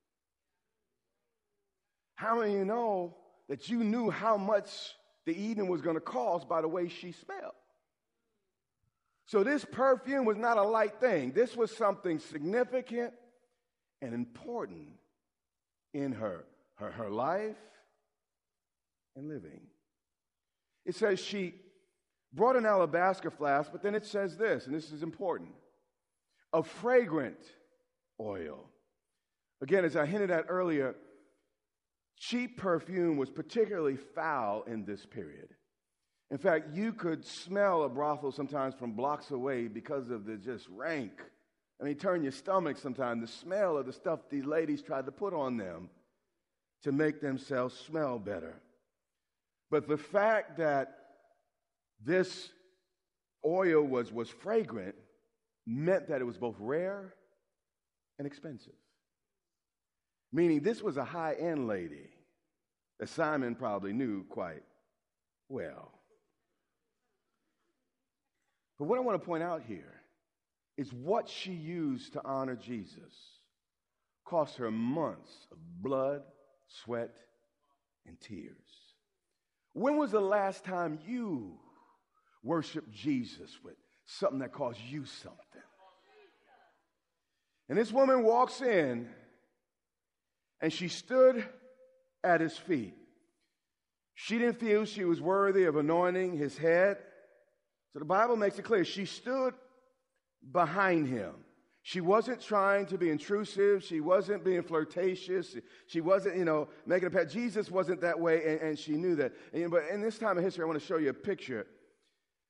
How 2.16 2.40
many 2.40 2.52
you 2.52 2.64
know 2.64 3.16
that 3.48 3.68
you 3.68 3.84
knew 3.84 4.10
how 4.10 4.36
much 4.36 4.94
the 5.26 5.36
evening 5.36 5.68
was 5.68 5.80
going 5.80 5.96
to 5.96 6.00
cost 6.00 6.48
by 6.48 6.60
the 6.60 6.68
way 6.68 6.88
she 6.88 7.12
smelled? 7.12 7.52
So, 9.26 9.42
this 9.42 9.64
perfume 9.64 10.26
was 10.26 10.36
not 10.36 10.58
a 10.58 10.62
light 10.62 11.00
thing. 11.00 11.32
This 11.32 11.56
was 11.56 11.74
something 11.74 12.18
significant 12.18 13.14
and 14.02 14.12
important 14.12 14.88
in 15.94 16.12
her, 16.12 16.44
her, 16.74 16.90
her 16.90 17.10
life 17.10 17.56
and 19.16 19.28
living. 19.28 19.62
It 20.84 20.94
says 20.94 21.18
she 21.18 21.54
brought 22.32 22.56
an 22.56 22.66
alabaster 22.66 23.30
flask, 23.30 23.70
but 23.72 23.82
then 23.82 23.94
it 23.94 24.04
says 24.04 24.36
this, 24.36 24.66
and 24.66 24.74
this 24.74 24.90
is 24.92 25.02
important 25.02 25.50
a 26.52 26.62
fragrant 26.62 27.40
oil. 28.20 28.70
Again, 29.60 29.84
as 29.84 29.96
I 29.96 30.06
hinted 30.06 30.30
at 30.30 30.46
earlier, 30.48 30.94
cheap 32.16 32.56
perfume 32.58 33.16
was 33.16 33.28
particularly 33.28 33.96
foul 33.96 34.62
in 34.62 34.84
this 34.84 35.04
period. 35.04 35.48
In 36.30 36.38
fact, 36.38 36.74
you 36.74 36.92
could 36.92 37.24
smell 37.24 37.82
a 37.82 37.88
brothel 37.88 38.30
sometimes 38.30 38.74
from 38.74 38.92
blocks 38.92 39.30
away 39.30 39.66
because 39.66 40.10
of 40.10 40.24
the 40.24 40.36
just 40.36 40.68
rank. 40.68 41.12
I 41.80 41.84
mean, 41.84 41.96
turn 41.96 42.22
your 42.22 42.32
stomach 42.32 42.78
sometimes, 42.78 43.20
the 43.20 43.32
smell 43.32 43.76
of 43.76 43.86
the 43.86 43.92
stuff 43.92 44.20
these 44.30 44.44
ladies 44.44 44.80
tried 44.80 45.06
to 45.06 45.12
put 45.12 45.34
on 45.34 45.56
them 45.56 45.90
to 46.82 46.92
make 46.92 47.20
themselves 47.20 47.76
smell 47.76 48.18
better. 48.18 48.60
But 49.74 49.88
the 49.88 49.98
fact 49.98 50.58
that 50.58 50.98
this 52.00 52.50
oil 53.44 53.82
was, 53.82 54.12
was 54.12 54.28
fragrant 54.30 54.94
meant 55.66 56.06
that 56.10 56.20
it 56.20 56.24
was 56.24 56.38
both 56.38 56.54
rare 56.60 57.12
and 58.16 58.24
expensive. 58.24 58.78
Meaning, 60.32 60.60
this 60.60 60.80
was 60.80 60.96
a 60.96 61.04
high 61.04 61.32
end 61.32 61.66
lady 61.66 62.08
that 63.00 63.08
Simon 63.08 63.56
probably 63.56 63.92
knew 63.92 64.22
quite 64.28 64.62
well. 65.48 65.90
But 68.78 68.84
what 68.84 68.96
I 68.96 69.02
want 69.02 69.20
to 69.20 69.26
point 69.26 69.42
out 69.42 69.62
here 69.66 70.02
is 70.76 70.92
what 70.92 71.28
she 71.28 71.50
used 71.50 72.12
to 72.12 72.24
honor 72.24 72.54
Jesus 72.54 73.40
cost 74.24 74.56
her 74.58 74.70
months 74.70 75.32
of 75.50 75.58
blood, 75.82 76.22
sweat, 76.68 77.10
and 78.06 78.20
tears. 78.20 78.83
When 79.74 79.98
was 79.98 80.12
the 80.12 80.20
last 80.20 80.64
time 80.64 81.00
you 81.06 81.58
worshiped 82.42 82.92
Jesus 82.92 83.50
with 83.62 83.74
something 84.06 84.38
that 84.38 84.52
cost 84.52 84.80
you 84.88 85.04
something? 85.04 85.40
And 87.68 87.76
this 87.76 87.92
woman 87.92 88.22
walks 88.22 88.60
in 88.60 89.08
and 90.60 90.72
she 90.72 90.88
stood 90.88 91.44
at 92.22 92.40
his 92.40 92.56
feet. 92.56 92.94
She 94.14 94.38
didn't 94.38 94.60
feel 94.60 94.84
she 94.84 95.04
was 95.04 95.20
worthy 95.20 95.64
of 95.64 95.76
anointing 95.76 96.38
his 96.38 96.56
head. 96.56 96.98
So 97.92 97.98
the 97.98 98.04
Bible 98.04 98.36
makes 98.36 98.58
it 98.58 98.62
clear 98.62 98.84
she 98.84 99.06
stood 99.06 99.54
behind 100.52 101.08
him. 101.08 101.43
She 101.86 102.00
wasn't 102.00 102.40
trying 102.40 102.86
to 102.86 102.96
be 102.96 103.10
intrusive. 103.10 103.84
She 103.84 104.00
wasn't 104.00 104.42
being 104.42 104.62
flirtatious. 104.62 105.54
She 105.86 106.00
wasn't, 106.00 106.38
you 106.38 106.46
know, 106.46 106.68
making 106.86 107.08
a 107.08 107.10
pet. 107.10 107.28
Jesus 107.28 107.70
wasn't 107.70 108.00
that 108.00 108.18
way, 108.18 108.42
and, 108.42 108.60
and 108.62 108.78
she 108.78 108.92
knew 108.92 109.14
that. 109.16 109.32
And, 109.52 109.70
but 109.70 109.84
in 109.92 110.00
this 110.00 110.16
time 110.18 110.38
of 110.38 110.44
history, 110.44 110.64
I 110.64 110.66
want 110.66 110.80
to 110.80 110.86
show 110.86 110.96
you 110.96 111.10
a 111.10 111.14
picture. 111.14 111.66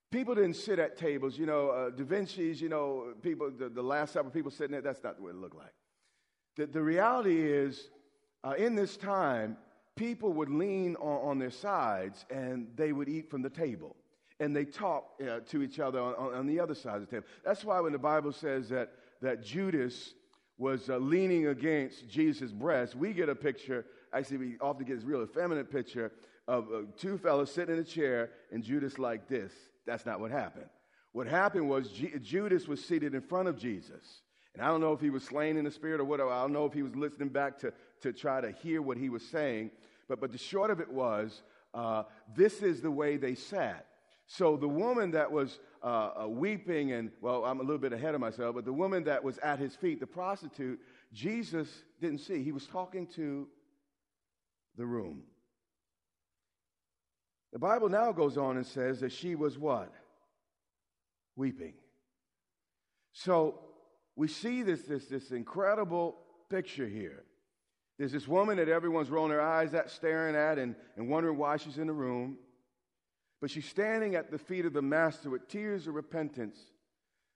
People 0.09 0.35
didn't 0.35 0.55
sit 0.55 0.79
at 0.79 0.97
tables. 0.97 1.37
You 1.37 1.47
know, 1.47 1.69
uh, 1.69 1.89
Da 1.89 2.05
Vinci's, 2.05 2.61
you 2.61 2.69
know, 2.69 3.13
people, 3.21 3.51
the, 3.51 3.67
the 3.67 3.81
Last 3.81 4.13
Supper, 4.13 4.29
people 4.29 4.51
sitting 4.51 4.71
there, 4.71 4.81
that's 4.81 5.03
not 5.03 5.17
the 5.17 5.23
way 5.23 5.31
it 5.31 5.35
looked 5.35 5.57
like. 5.57 5.73
The, 6.55 6.67
the 6.67 6.81
reality 6.81 7.41
is, 7.41 7.89
uh, 8.41 8.53
in 8.57 8.73
this 8.73 8.95
time, 8.95 9.57
people 9.97 10.31
would 10.31 10.49
lean 10.49 10.95
on, 10.95 11.31
on 11.31 11.39
their 11.39 11.51
sides 11.51 12.25
and 12.29 12.69
they 12.77 12.93
would 12.93 13.09
eat 13.09 13.29
from 13.29 13.41
the 13.41 13.49
table 13.49 13.97
and 14.39 14.55
they 14.55 14.65
talk 14.65 15.19
uh, 15.21 15.39
to 15.49 15.61
each 15.61 15.79
other 15.79 15.99
on, 15.99 16.13
on, 16.15 16.33
on, 16.33 16.47
the 16.47 16.59
other 16.59 16.75
side 16.75 16.95
of 16.95 17.01
the 17.01 17.07
table. 17.07 17.25
That's 17.43 17.63
why 17.63 17.79
when 17.79 17.93
the 17.93 17.99
Bible 17.99 18.31
says 18.31 18.69
that, 18.69 18.91
that 19.25 19.43
Judas 19.43 20.13
was 20.57 20.89
uh, 20.89 20.97
leaning 20.97 21.47
against 21.47 22.07
Jesus' 22.07 22.51
breast, 22.51 22.95
we 22.95 23.11
get 23.11 23.27
a 23.27 23.35
picture, 23.35 23.85
actually, 24.13 24.37
we 24.37 24.57
often 24.61 24.85
get 24.85 24.95
this 24.97 25.03
real 25.03 25.23
effeminate 25.23 25.71
picture 25.71 26.11
of 26.47 26.67
uh, 26.71 26.81
two 26.95 27.17
fellows 27.17 27.51
sitting 27.51 27.75
in 27.75 27.81
a 27.81 27.83
chair 27.83 28.29
and 28.51 28.63
Judas 28.63 28.99
like 28.99 29.27
this. 29.27 29.51
That's 29.87 30.05
not 30.05 30.19
what 30.19 30.31
happened. 30.31 30.69
What 31.11 31.27
happened 31.27 31.67
was 31.67 31.89
G- 31.89 32.13
Judas 32.21 32.67
was 32.67 32.83
seated 32.83 33.15
in 33.15 33.21
front 33.21 33.47
of 33.47 33.57
Jesus. 33.57 34.21
And 34.53 34.63
I 34.63 34.67
don't 34.67 34.79
know 34.79 34.93
if 34.93 35.01
he 35.01 35.09
was 35.09 35.23
slain 35.23 35.57
in 35.57 35.65
the 35.65 35.71
spirit 35.71 35.99
or 35.99 36.05
whatever. 36.05 36.29
I 36.29 36.41
don't 36.41 36.53
know 36.53 36.65
if 36.65 36.73
he 36.73 36.83
was 36.83 36.95
listening 36.95 37.29
back 37.29 37.57
to, 37.59 37.73
to 38.01 38.13
try 38.13 38.41
to 38.41 38.51
hear 38.51 38.81
what 38.81 38.97
he 38.97 39.09
was 39.09 39.25
saying. 39.25 39.71
But, 40.07 40.21
but 40.21 40.31
the 40.31 40.37
short 40.37 40.69
of 40.69 40.79
it 40.79 40.91
was 40.91 41.41
uh, 41.73 42.03
this 42.35 42.61
is 42.61 42.81
the 42.81 42.91
way 42.91 43.17
they 43.17 43.33
sat. 43.33 43.87
So 44.27 44.57
the 44.57 44.67
woman 44.67 45.11
that 45.11 45.31
was 45.31 45.59
uh, 45.83 46.23
uh, 46.23 46.27
weeping, 46.27 46.91
and 46.93 47.11
well, 47.21 47.45
I'm 47.45 47.59
a 47.59 47.63
little 47.63 47.77
bit 47.77 47.93
ahead 47.93 48.15
of 48.15 48.21
myself, 48.21 48.55
but 48.55 48.65
the 48.65 48.73
woman 48.73 49.03
that 49.03 49.23
was 49.23 49.37
at 49.39 49.59
his 49.59 49.75
feet, 49.75 49.99
the 49.99 50.07
prostitute, 50.07 50.79
Jesus 51.13 51.69
didn't 52.01 52.19
see. 52.19 52.43
He 52.43 52.51
was 52.51 52.65
talking 52.65 53.05
to 53.15 53.47
the 54.77 54.85
room. 54.85 55.23
The 57.53 57.59
Bible 57.59 57.87
now 57.87 58.11
goes 58.11 58.37
on 58.37 58.57
and 58.57 58.65
says 58.65 58.99
that 58.99 59.11
she 59.11 59.35
was 59.35 59.57
what? 59.57 59.93
Weeping. 61.35 61.73
So 63.13 63.59
we 64.15 64.27
see 64.27 64.61
this, 64.61 64.81
this, 64.81 65.05
this 65.05 65.31
incredible 65.31 66.17
picture 66.49 66.87
here. 66.87 67.23
There's 67.97 68.11
this 68.11 68.27
woman 68.27 68.57
that 68.57 68.67
everyone's 68.67 69.09
rolling 69.09 69.29
their 69.29 69.41
eyes 69.41 69.73
at, 69.73 69.89
staring 69.89 70.35
at, 70.35 70.57
and, 70.59 70.75
and 70.97 71.07
wondering 71.07 71.37
why 71.37 71.57
she's 71.57 71.77
in 71.77 71.87
the 71.87 71.93
room. 71.93 72.37
But 73.45 73.51
she's 73.51 73.69
standing 73.69 74.15
at 74.15 74.31
the 74.31 74.39
feet 74.39 74.65
of 74.65 74.73
the 74.73 74.81
Master 74.81 75.29
with 75.29 75.47
tears 75.47 75.85
of 75.85 75.93
repentance, 75.93 76.57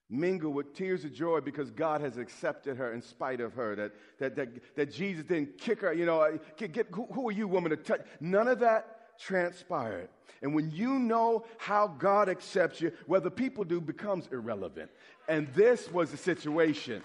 mingled 0.10 0.56
with 0.56 0.74
tears 0.74 1.06
of 1.06 1.14
joy 1.14 1.40
because 1.40 1.70
God 1.70 2.02
has 2.02 2.18
accepted 2.18 2.78
her 2.78 2.94
in 2.94 3.02
spite 3.04 3.40
of 3.40 3.54
her, 3.54 3.76
that, 3.76 3.92
that, 4.18 4.36
that, 4.36 4.76
that 4.76 4.92
Jesus 4.92 5.24
didn't 5.26 5.60
kick 5.60 5.82
her, 5.82 5.94
you 5.94 6.08
know, 6.08 6.22
uh, 6.22 6.38
get, 6.58 6.72
get, 6.72 6.88
who, 6.90 7.06
who 7.14 7.30
are 7.30 7.32
you, 7.32 7.48
woman, 7.48 7.70
to 7.70 7.78
touch? 7.78 8.02
None 8.20 8.48
of 8.48 8.58
that 8.58 9.20
transpired. 9.20 10.10
And 10.42 10.56
when 10.56 10.72
you 10.72 10.98
know 10.98 11.46
how 11.60 11.90
God 11.90 12.28
accepts 12.28 12.82
you, 12.82 12.92
whether 13.06 13.30
people 13.30 13.64
do 13.64 13.80
becomes 13.80 14.28
irrelevant. 14.32 14.90
And 15.28 15.48
this 15.54 15.92
was 15.92 16.10
the 16.10 16.18
situation 16.18 17.04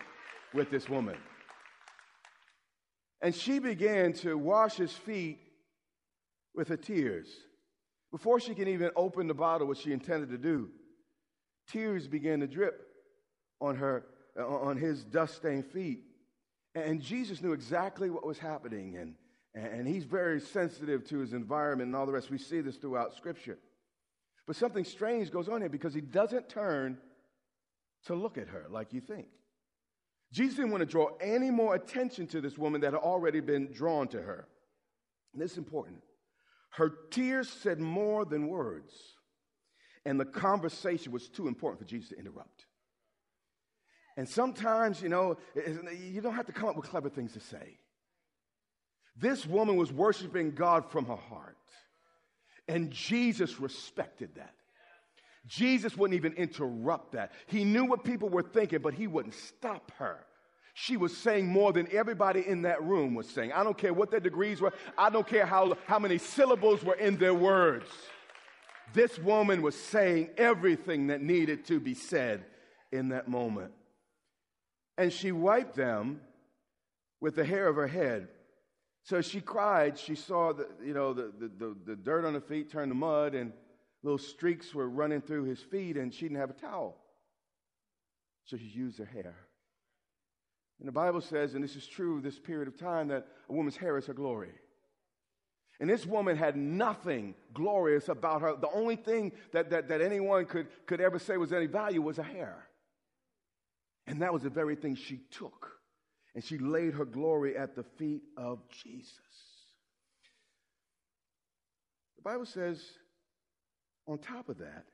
with 0.55 0.71
this 0.71 0.89
woman. 0.89 1.19
And 3.21 3.35
she 3.35 3.59
began 3.59 4.15
to 4.15 4.39
wash 4.39 4.77
his 4.77 4.93
feet 4.95 5.41
with 6.55 6.69
her 6.69 6.79
tears. 6.79 7.29
Before 8.15 8.39
she 8.39 8.55
can 8.55 8.69
even 8.69 8.93
open 8.95 9.27
the 9.27 9.35
bottle, 9.35 9.67
which 9.67 9.81
she 9.81 9.91
intended 9.91 10.31
to 10.31 10.39
do, 10.39 10.69
tears 11.67 12.07
began 12.07 12.39
to 12.39 12.47
drip 12.47 12.87
on 13.61 13.75
her, 13.75 14.07
uh, 14.39 14.47
on 14.47 14.77
his 14.77 15.03
dust 15.03 15.35
stained 15.35 15.67
feet. 15.67 16.05
And 16.77 17.03
Jesus 17.03 17.43
knew 17.43 17.53
exactly 17.53 18.11
what 18.11 18.25
was 18.25 18.39
happening. 18.39 18.97
And, 18.97 19.17
And 19.57 19.89
he's 19.89 20.05
very 20.05 20.41
sensitive 20.41 21.05
to 21.09 21.19
his 21.19 21.33
environment 21.33 21.89
and 21.89 21.97
all 21.97 22.07
the 22.07 22.13
rest. 22.13 22.31
We 22.31 22.39
see 22.39 22.61
this 22.61 22.77
throughout 22.77 23.17
Scripture. 23.17 23.59
But 24.47 24.55
something 24.55 24.85
strange 24.85 25.33
goes 25.33 25.49
on 25.49 25.61
here 25.61 25.69
because 25.69 25.93
he 25.93 26.01
doesn't 26.01 26.49
turn 26.49 26.99
to 28.07 28.15
look 28.15 28.39
at 28.39 28.47
her 28.47 28.67
like 28.71 28.93
you 28.93 29.01
think. 29.01 29.27
Jesus 30.31 30.55
didn't 30.55 30.71
want 30.71 30.83
to 30.83 30.87
draw 30.87 31.09
any 31.21 31.51
more 31.51 31.75
attention 31.75 32.29
to 32.29 32.41
this 32.41 32.57
woman 32.57 32.81
that 32.83 32.93
had 32.93 33.01
already 33.01 33.41
been 33.41 33.73
drawn 33.73 34.07
to 34.07 34.23
her. 34.23 34.47
And 35.33 35.43
this 35.43 35.51
is 35.51 35.59
important. 35.59 36.01
Her 36.77 36.93
tears 37.11 37.49
said 37.49 37.79
more 37.79 38.25
than 38.25 38.49
words, 38.49 38.93
and 40.05 40.19
the 40.19 40.25
conversation 40.25 41.13
was 41.13 41.29
too 41.29 41.47
important 41.47 41.81
for 41.81 41.89
Jesus 41.89 42.09
to 42.09 42.19
interrupt. 42.19 42.67
And 44.17 44.29
sometimes, 44.29 45.01
you 45.01 45.09
know, 45.09 45.37
you 45.55 46.21
don't 46.21 46.35
have 46.35 46.47
to 46.47 46.53
come 46.53 46.69
up 46.69 46.77
with 46.77 46.89
clever 46.89 47.09
things 47.09 47.33
to 47.35 47.41
say. 47.41 47.79
This 49.17 49.47
woman 49.47 49.77
was 49.77 49.93
worshiping 49.93 50.51
God 50.51 50.91
from 50.91 51.07
her 51.07 51.17
heart, 51.17 51.57
and 52.67 52.91
Jesus 52.91 53.61
respected 53.61 54.35
that. 54.35 54.55
Jesus 55.47 55.97
wouldn't 55.97 56.17
even 56.17 56.33
interrupt 56.33 57.13
that. 57.13 57.31
He 57.47 57.65
knew 57.65 57.85
what 57.85 58.03
people 58.03 58.29
were 58.29 58.43
thinking, 58.43 58.81
but 58.81 58.95
he 58.95 59.07
wouldn't 59.07 59.35
stop 59.35 59.93
her. 59.99 60.27
She 60.77 60.97
was 60.97 61.17
saying 61.17 61.47
more 61.47 61.73
than 61.73 61.89
everybody 61.93 62.47
in 62.47 62.63
that 62.63 62.83
room 62.83 63.15
was 63.15 63.29
saying. 63.29 63.53
I 63.53 63.63
don't 63.63 63.79
care 63.79 63.95
what 63.95 64.11
their 64.11 64.21
degrees 64.21 64.61
were, 64.61 64.73
I 64.99 65.09
don't 65.09 65.27
care 65.27 65.47
how, 65.47 65.77
how 65.87 66.01
many 66.01 66.19
syllables 66.19 66.85
were 66.85 66.97
in 66.97 67.17
their 67.17 67.33
words. 67.33 67.89
This 68.93 69.19
woman 69.19 69.63
was 69.63 69.77
saying 69.77 70.31
everything 70.37 71.07
that 71.07 71.23
needed 71.23 71.65
to 71.67 71.79
be 71.79 71.95
said 71.95 72.45
in 72.93 73.11
that 73.11 73.29
moment. 73.29 73.73
And 74.99 75.13
she 75.13 75.33
wiped 75.33 75.77
them 75.77 76.21
with 77.21 77.37
the 77.37 77.45
hair 77.45 77.69
of 77.69 77.77
her 77.77 77.89
head. 77.89 78.29
So 79.05 79.21
she 79.21 79.41
cried. 79.41 79.99
She 79.99 80.15
saw 80.15 80.53
the, 80.53 80.67
you 80.85 80.95
know, 80.95 81.13
the, 81.13 81.33
the, 81.39 81.51
the, 81.57 81.77
the 81.87 81.97
dirt 81.97 82.25
on 82.25 82.35
her 82.35 82.41
feet 82.41 82.71
turn 82.71 82.89
to 82.89 82.95
mud, 82.95 83.35
and 83.35 83.53
little 84.03 84.19
streaks 84.19 84.75
were 84.75 84.89
running 84.89 85.21
through 85.21 85.45
his 85.45 85.61
feet, 85.61 85.97
and 85.97 86.13
she 86.13 86.23
didn't 86.23 86.39
have 86.39 86.51
a 86.51 86.55
towel. 86.55 86.97
So 88.47 88.57
she 88.57 88.65
used 88.65 88.99
her 88.99 89.05
hair. 89.05 89.37
And 90.79 90.89
the 90.89 90.93
Bible 90.93 91.21
says, 91.21 91.55
and 91.55 91.63
this 91.63 91.77
is 91.77 91.87
true 91.87 92.21
this 92.21 92.39
period 92.39 92.69
of 92.69 92.79
time, 92.79 93.09
that 93.09 93.27
a 93.49 93.53
woman's 93.53 93.77
hair 93.77 93.97
is 93.97 94.07
her 94.07 94.15
glory. 94.15 94.53
And 95.81 95.91
this 95.91 96.07
woman 96.07 96.37
had 96.37 96.57
nothing 96.57 97.35
glorious 97.53 98.09
about 98.09 98.43
her. 98.43 98.55
The 98.57 98.71
only 98.71 98.97
thing 98.97 99.33
that, 99.53 99.71
that, 99.71 99.89
that 99.89 100.01
anyone 100.01 100.47
could, 100.47 100.69
could 100.87 101.01
ever 101.01 101.19
say 101.19 101.37
was 101.37 101.53
any 101.53 101.67
value 101.67 102.01
was 102.01 102.17
her 102.17 102.23
hair. 102.23 102.69
And 104.07 104.23
that 104.23 104.33
was 104.33 104.43
the 104.43 104.51
very 104.51 104.77
thing 104.77 104.95
she 104.95 105.21
took. 105.31 105.73
And 106.35 106.45
she 106.45 106.59
laid 106.59 106.95
her 106.95 107.05
glory 107.05 107.57
at 107.57 107.75
the 107.75 107.85
feet 107.99 108.23
of 108.37 108.61
Jesus. 108.69 109.19
The 112.17 112.23
Bible 112.23 112.47
says, 112.47 112.83
on 114.07 114.19
top 114.19 114.49
of 114.49 114.59
that, 114.59 114.85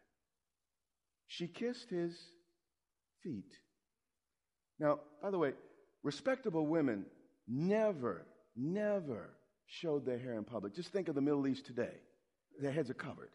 she 1.26 1.46
kissed 1.46 1.88
his 1.90 2.16
feet. 3.22 3.56
Now, 4.78 5.00
by 5.22 5.30
the 5.30 5.38
way, 5.38 5.52
respectable 6.02 6.66
women 6.66 7.04
never, 7.46 8.26
never 8.56 9.30
showed 9.66 10.04
their 10.04 10.18
hair 10.18 10.34
in 10.34 10.44
public. 10.44 10.74
Just 10.74 10.90
think 10.92 11.08
of 11.08 11.14
the 11.14 11.20
Middle 11.20 11.46
East 11.46 11.66
today. 11.66 11.94
Their 12.60 12.72
heads 12.72 12.90
are 12.90 12.94
covered 12.94 13.30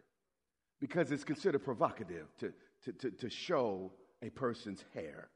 because 0.80 1.12
it's 1.12 1.24
considered 1.24 1.64
provocative 1.64 2.28
to, 2.40 2.54
to, 2.84 2.92
to, 2.94 3.12
to 3.12 3.30
show 3.30 3.92
a 4.22 4.30
person's 4.30 4.84
hair. 4.94 5.30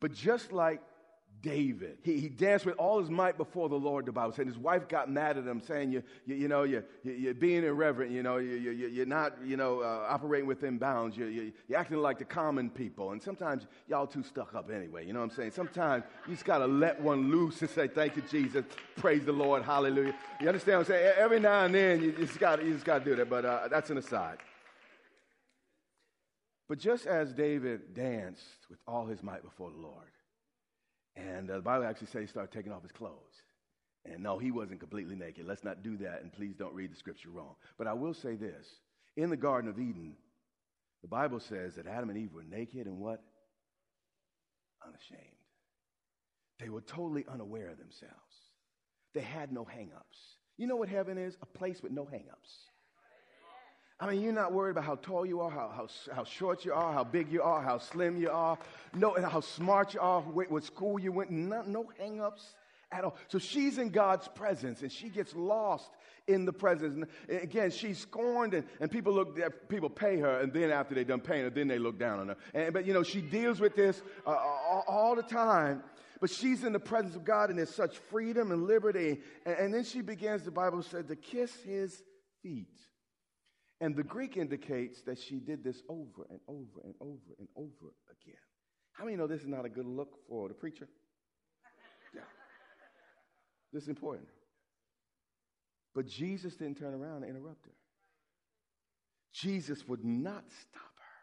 But 0.00 0.12
just 0.12 0.52
like 0.52 0.80
David. 1.40 1.98
He, 2.02 2.20
he 2.20 2.28
danced 2.28 2.64
with 2.64 2.76
all 2.76 3.00
his 3.00 3.10
might 3.10 3.36
before 3.36 3.68
the 3.68 3.76
Lord, 3.76 4.06
the 4.06 4.12
Bible 4.12 4.32
said. 4.32 4.46
His 4.46 4.58
wife 4.58 4.86
got 4.86 5.10
mad 5.10 5.36
at 5.36 5.44
him, 5.44 5.60
saying, 5.60 5.90
you, 5.90 6.02
you, 6.24 6.36
you 6.36 6.48
know, 6.48 6.62
you, 6.62 6.84
you, 7.02 7.30
are 7.30 7.34
being 7.34 7.64
irreverent, 7.64 8.12
you 8.12 8.22
know, 8.22 8.36
you, 8.36 8.54
you, 8.54 8.88
you're 8.88 9.06
not, 9.06 9.34
you 9.44 9.56
know, 9.56 9.80
uh, 9.80 10.06
operating 10.08 10.46
within 10.46 10.78
bounds. 10.78 11.16
You, 11.16 11.26
you, 11.26 11.52
you're 11.66 11.78
acting 11.78 11.98
like 11.98 12.18
the 12.18 12.24
common 12.24 12.70
people. 12.70 13.10
And 13.10 13.20
sometimes 13.20 13.66
y'all 13.88 14.06
too 14.06 14.22
stuck 14.22 14.54
up 14.54 14.70
anyway, 14.70 15.04
you 15.04 15.12
know 15.12 15.20
what 15.20 15.30
I'm 15.30 15.36
saying? 15.36 15.50
Sometimes 15.50 16.04
you 16.26 16.34
just 16.34 16.44
got 16.44 16.58
to 16.58 16.66
let 16.66 17.00
one 17.00 17.30
loose 17.30 17.60
and 17.60 17.70
say, 17.70 17.88
thank 17.88 18.14
you, 18.14 18.22
Jesus. 18.30 18.64
Praise 18.96 19.24
the 19.24 19.32
Lord. 19.32 19.64
Hallelujah. 19.64 20.14
You 20.40 20.48
understand 20.48 20.78
what 20.78 20.90
I'm 20.90 20.92
saying? 20.92 21.12
Every 21.16 21.40
now 21.40 21.64
and 21.64 21.74
then 21.74 22.02
you 22.02 22.12
just 22.12 22.38
got 22.38 22.64
you 22.64 22.72
just 22.72 22.84
got 22.84 23.00
to 23.00 23.04
do 23.04 23.16
that, 23.16 23.28
but 23.28 23.44
uh, 23.44 23.68
that's 23.68 23.90
an 23.90 23.98
aside. 23.98 24.38
But 26.68 26.78
just 26.78 27.06
as 27.06 27.32
David 27.32 27.94
danced 27.94 28.66
with 28.70 28.78
all 28.86 29.06
his 29.06 29.22
might 29.22 29.42
before 29.42 29.70
the 29.70 29.76
Lord, 29.76 30.06
and 31.16 31.50
uh, 31.50 31.56
the 31.56 31.62
Bible 31.62 31.84
actually 31.84 32.08
says 32.08 32.22
he 32.22 32.26
started 32.26 32.52
taking 32.52 32.72
off 32.72 32.82
his 32.82 32.92
clothes. 32.92 33.42
And 34.04 34.22
no, 34.22 34.38
he 34.38 34.50
wasn't 34.50 34.80
completely 34.80 35.14
naked. 35.14 35.46
Let's 35.46 35.62
not 35.62 35.82
do 35.82 35.96
that, 35.98 36.22
and 36.22 36.32
please 36.32 36.56
don't 36.56 36.74
read 36.74 36.92
the 36.92 36.96
scripture 36.96 37.30
wrong. 37.30 37.54
But 37.78 37.86
I 37.86 37.92
will 37.92 38.14
say 38.14 38.34
this 38.34 38.66
in 39.16 39.30
the 39.30 39.36
Garden 39.36 39.70
of 39.70 39.78
Eden, 39.78 40.14
the 41.02 41.08
Bible 41.08 41.40
says 41.40 41.76
that 41.76 41.86
Adam 41.86 42.10
and 42.10 42.18
Eve 42.18 42.32
were 42.32 42.44
naked 42.44 42.86
and 42.86 42.98
what? 42.98 43.22
Unashamed. 44.84 45.20
They 46.58 46.68
were 46.68 46.80
totally 46.80 47.24
unaware 47.32 47.70
of 47.70 47.78
themselves. 47.78 48.14
They 49.14 49.20
had 49.20 49.52
no 49.52 49.64
hang 49.64 49.90
ups. 49.94 50.18
You 50.56 50.66
know 50.66 50.76
what 50.76 50.88
heaven 50.88 51.18
is? 51.18 51.36
A 51.42 51.46
place 51.46 51.82
with 51.82 51.92
no 51.92 52.04
hang 52.04 52.24
ups. 52.30 52.50
I 54.00 54.10
mean, 54.10 54.20
you're 54.20 54.32
not 54.32 54.52
worried 54.52 54.72
about 54.72 54.84
how 54.84 54.96
tall 54.96 55.24
you 55.24 55.40
are, 55.40 55.50
how, 55.50 55.70
how, 55.74 55.88
how 56.14 56.24
short 56.24 56.64
you 56.64 56.72
are, 56.72 56.92
how 56.92 57.04
big 57.04 57.30
you 57.30 57.42
are, 57.42 57.62
how 57.62 57.78
slim 57.78 58.16
you 58.16 58.30
are, 58.30 58.58
no, 58.94 59.14
and 59.14 59.24
how 59.24 59.40
smart 59.40 59.94
you 59.94 60.00
are, 60.00 60.20
what, 60.22 60.64
school 60.64 60.98
you 60.98 61.12
went, 61.12 61.30
no, 61.30 61.62
no 61.62 61.90
hang 61.98 62.20
ups 62.20 62.54
at 62.90 63.04
all. 63.04 63.16
So 63.28 63.38
she's 63.38 63.78
in 63.78 63.90
God's 63.90 64.28
presence 64.28 64.82
and 64.82 64.90
she 64.90 65.08
gets 65.08 65.34
lost 65.34 65.90
in 66.26 66.44
the 66.44 66.52
presence. 66.52 66.94
And 67.28 67.42
again, 67.42 67.70
she's 67.70 67.98
scorned 67.98 68.54
and, 68.54 68.64
and 68.80 68.90
people 68.90 69.12
look, 69.12 69.38
people 69.68 69.90
pay 69.90 70.18
her 70.18 70.40
and 70.40 70.52
then 70.52 70.70
after 70.70 70.94
they're 70.94 71.04
done 71.04 71.20
paying 71.20 71.44
her, 71.44 71.50
then 71.50 71.68
they 71.68 71.78
look 71.78 71.98
down 71.98 72.20
on 72.20 72.28
her. 72.28 72.36
And, 72.54 72.72
but 72.72 72.86
you 72.86 72.92
know, 72.92 73.02
she 73.02 73.20
deals 73.20 73.60
with 73.60 73.74
this 73.74 74.02
uh, 74.26 74.30
all, 74.30 74.84
all, 74.86 75.16
the 75.16 75.22
time. 75.22 75.82
But 76.20 76.30
she's 76.30 76.62
in 76.62 76.72
the 76.72 76.80
presence 76.80 77.16
of 77.16 77.24
God 77.24 77.50
and 77.50 77.58
there's 77.58 77.74
such 77.74 77.98
freedom 77.98 78.52
and 78.52 78.64
liberty. 78.64 79.20
And, 79.44 79.56
and 79.56 79.74
then 79.74 79.84
she 79.84 80.02
begins, 80.02 80.44
the 80.44 80.50
Bible 80.50 80.82
said, 80.82 81.08
to 81.08 81.16
kiss 81.16 81.52
his 81.64 82.02
feet. 82.42 82.68
And 83.82 83.96
the 83.96 84.04
Greek 84.04 84.36
indicates 84.36 85.02
that 85.06 85.18
she 85.18 85.40
did 85.40 85.64
this 85.64 85.82
over 85.88 86.24
and 86.30 86.38
over 86.46 86.80
and 86.84 86.94
over 87.00 87.34
and 87.40 87.48
over 87.56 87.92
again. 88.08 88.38
How 88.92 89.04
many 89.04 89.16
know 89.16 89.26
this 89.26 89.40
is 89.40 89.48
not 89.48 89.64
a 89.64 89.68
good 89.68 89.86
look 89.86 90.18
for 90.28 90.48
the 90.48 90.54
preacher? 90.54 90.88
Yeah. 92.14 92.20
This 93.72 93.84
is 93.84 93.88
important. 93.88 94.28
But 95.94 96.06
Jesus 96.06 96.54
didn't 96.54 96.76
turn 96.76 96.94
around 96.94 97.24
and 97.24 97.30
interrupt 97.30 97.64
her. 97.64 97.72
Jesus 99.32 99.88
would 99.88 100.04
not 100.04 100.44
stop 100.60 100.92
her. 100.96 101.22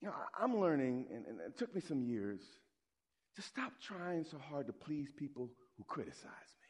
You 0.00 0.08
know, 0.08 0.14
I'm 0.40 0.58
learning, 0.58 1.08
and, 1.12 1.26
and 1.26 1.40
it 1.40 1.58
took 1.58 1.74
me 1.74 1.80
some 1.80 2.02
years, 2.02 2.40
to 3.34 3.42
stop 3.42 3.72
trying 3.82 4.24
so 4.24 4.38
hard 4.38 4.68
to 4.68 4.72
please 4.72 5.08
people 5.18 5.50
who 5.76 5.84
criticize 5.84 6.54
me 6.60 6.61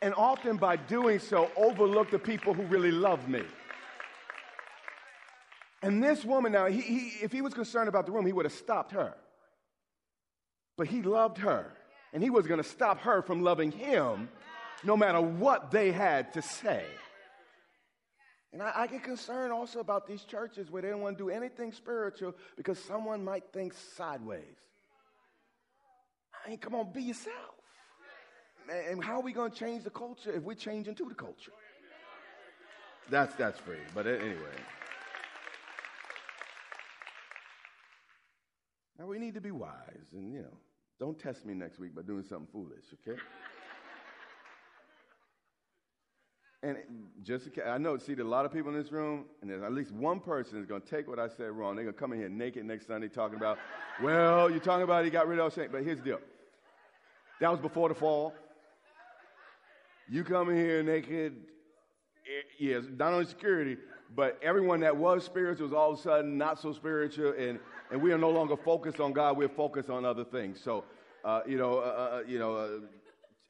and 0.00 0.14
often 0.14 0.56
by 0.56 0.76
doing 0.76 1.18
so, 1.18 1.50
overlook 1.56 2.10
the 2.10 2.18
people 2.18 2.54
who 2.54 2.62
really 2.64 2.92
love 2.92 3.28
me. 3.28 3.42
And 5.82 6.02
this 6.02 6.24
woman, 6.24 6.52
now, 6.52 6.66
he, 6.66 6.80
he, 6.80 6.98
if 7.22 7.32
he 7.32 7.40
was 7.40 7.54
concerned 7.54 7.88
about 7.88 8.06
the 8.06 8.12
room, 8.12 8.26
he 8.26 8.32
would 8.32 8.44
have 8.44 8.52
stopped 8.52 8.92
her. 8.92 9.14
But 10.76 10.86
he 10.86 11.02
loved 11.02 11.38
her, 11.38 11.72
and 12.12 12.22
he 12.22 12.30
was 12.30 12.46
going 12.46 12.62
to 12.62 12.68
stop 12.68 13.00
her 13.00 13.22
from 13.22 13.42
loving 13.42 13.72
him 13.72 14.28
no 14.84 14.96
matter 14.96 15.20
what 15.20 15.70
they 15.70 15.90
had 15.90 16.32
to 16.34 16.42
say. 16.42 16.84
And 18.52 18.62
I, 18.62 18.72
I, 18.76 18.86
get 18.86 19.02
concerned 19.02 19.52
also 19.52 19.80
about 19.80 20.06
these 20.06 20.24
churches 20.24 20.70
where 20.70 20.80
they 20.80 20.88
don't 20.88 21.00
want 21.00 21.18
to 21.18 21.24
do 21.24 21.30
anything 21.30 21.72
spiritual 21.72 22.34
because 22.56 22.78
someone 22.78 23.24
might 23.24 23.44
think 23.52 23.74
sideways. 23.96 24.56
I 26.46 26.50
mean, 26.50 26.58
come 26.58 26.74
on, 26.74 26.92
be 26.92 27.02
yourself 27.02 27.57
and 28.70 29.02
how 29.02 29.16
are 29.16 29.22
we 29.22 29.32
going 29.32 29.50
to 29.50 29.56
change 29.56 29.84
the 29.84 29.90
culture 29.90 30.32
if 30.32 30.42
we're 30.42 30.54
changing 30.54 30.94
to 30.96 31.04
the 31.08 31.14
culture? 31.14 31.52
That's 33.10 33.34
that's 33.36 33.58
free, 33.58 33.78
but 33.94 34.06
anyway. 34.06 34.56
Now 38.98 39.06
we 39.06 39.18
need 39.18 39.34
to 39.34 39.40
be 39.40 39.50
wise, 39.50 40.12
and 40.12 40.32
you 40.32 40.40
know, 40.40 40.56
don't 40.98 41.18
test 41.18 41.46
me 41.46 41.54
next 41.54 41.78
week 41.78 41.94
by 41.94 42.02
doing 42.02 42.24
something 42.28 42.48
foolish, 42.52 42.84
okay? 43.06 43.18
And 46.60 46.76
just 47.22 47.48
I 47.64 47.78
know, 47.78 47.96
see, 47.98 48.14
a 48.14 48.24
lot 48.24 48.44
of 48.44 48.52
people 48.52 48.74
in 48.74 48.82
this 48.82 48.90
room, 48.90 49.26
and 49.40 49.48
there's 49.48 49.62
at 49.62 49.72
least 49.72 49.92
one 49.92 50.18
person 50.18 50.58
is 50.58 50.66
going 50.66 50.80
to 50.80 50.88
take 50.88 51.06
what 51.06 51.20
I 51.20 51.28
said 51.28 51.52
wrong. 51.52 51.76
They're 51.76 51.84
going 51.84 51.94
to 51.94 52.00
come 52.00 52.12
in 52.12 52.18
here 52.18 52.28
naked 52.28 52.64
next 52.64 52.88
Sunday 52.88 53.06
talking 53.06 53.36
about, 53.36 53.58
well, 54.02 54.50
you're 54.50 54.58
talking 54.58 54.82
about 54.82 55.04
he 55.04 55.10
got 55.10 55.28
rid 55.28 55.38
of 55.38 55.52
Saint, 55.52 55.70
but 55.70 55.84
here's 55.84 55.98
the 55.98 56.04
deal. 56.04 56.20
That 57.40 57.52
was 57.52 57.60
before 57.60 57.88
the 57.88 57.94
fall. 57.94 58.34
You 60.10 60.24
come 60.24 60.50
in 60.50 60.56
here 60.56 60.82
naked, 60.82 61.36
eh, 62.26 62.42
yes, 62.58 62.84
not 62.96 63.12
only 63.12 63.26
security, 63.26 63.76
but 64.14 64.38
everyone 64.42 64.80
that 64.80 64.96
was 64.96 65.24
spiritual 65.24 65.66
is 65.66 65.72
all 65.72 65.92
of 65.92 65.98
a 65.98 66.02
sudden 66.02 66.38
not 66.38 66.58
so 66.60 66.72
spiritual, 66.72 67.34
and, 67.38 67.58
and 67.90 68.00
we 68.00 68.12
are 68.12 68.18
no 68.18 68.30
longer 68.30 68.56
focused 68.56 69.00
on 69.00 69.12
God, 69.12 69.36
we're 69.36 69.48
focused 69.48 69.90
on 69.90 70.04
other 70.04 70.24
things. 70.24 70.60
So 70.62 70.84
Uh, 71.24 71.42
you 71.46 71.58
know, 71.58 71.78
uh, 71.78 71.82
uh, 71.82 72.22
you 72.28 72.38
know. 72.38 72.56
Uh, 72.56 72.68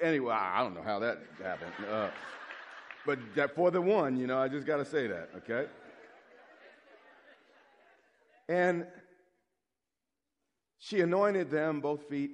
anyway, 0.01 0.33
I 0.35 0.63
don't 0.63 0.75
know 0.75 0.83
how 0.83 0.99
that 1.01 1.19
happened. 1.43 1.73
Uh, 1.89 2.09
but 3.05 3.19
that 3.37 3.55
for 3.55 3.71
the 3.71 3.81
one, 3.81 4.17
you 4.17 4.27
know, 4.27 4.39
I 4.39 4.49
just 4.49 4.67
got 4.67 4.79
to 4.79 4.85
say 4.85 5.07
that, 5.07 5.29
okay? 5.37 5.69
And 8.49 8.87
she 10.79 11.03
anointed 11.03 11.51
them, 11.51 11.81
both 11.81 12.09
feet, 12.09 12.31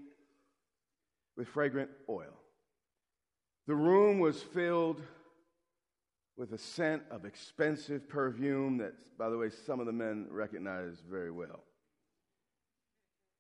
with 1.37 1.49
fragrant 1.49 1.91
oil. 2.09 2.44
The 3.67 3.75
room 3.75 4.19
was 4.19 4.43
filled 4.43 5.01
with 6.37 6.53
a 6.53 6.59
scent 6.59 7.03
of 7.11 7.25
expensive 7.25 8.09
perfume 8.09 8.79
that, 8.79 8.93
by 9.19 9.31
the 9.31 9.39
way, 9.39 9.51
some 9.51 9.81
of 9.81 9.87
the 9.87 9.93
men 9.93 10.27
recognized 10.31 11.03
very 11.09 11.31
well. 11.31 11.65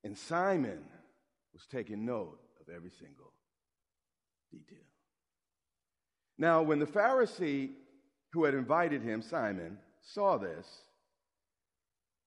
And 0.04 0.16
Simon 0.16 0.84
was 1.52 1.66
taking 1.66 2.04
note 2.04 2.38
of 2.60 2.74
every 2.74 2.90
single 2.90 3.32
detail. 4.50 4.78
Now, 6.38 6.62
when 6.62 6.78
the 6.78 6.86
Pharisee 6.86 7.70
who 8.32 8.44
had 8.44 8.54
invited 8.54 9.02
him, 9.02 9.22
Simon, 9.22 9.78
saw 10.02 10.36
this, 10.36 10.66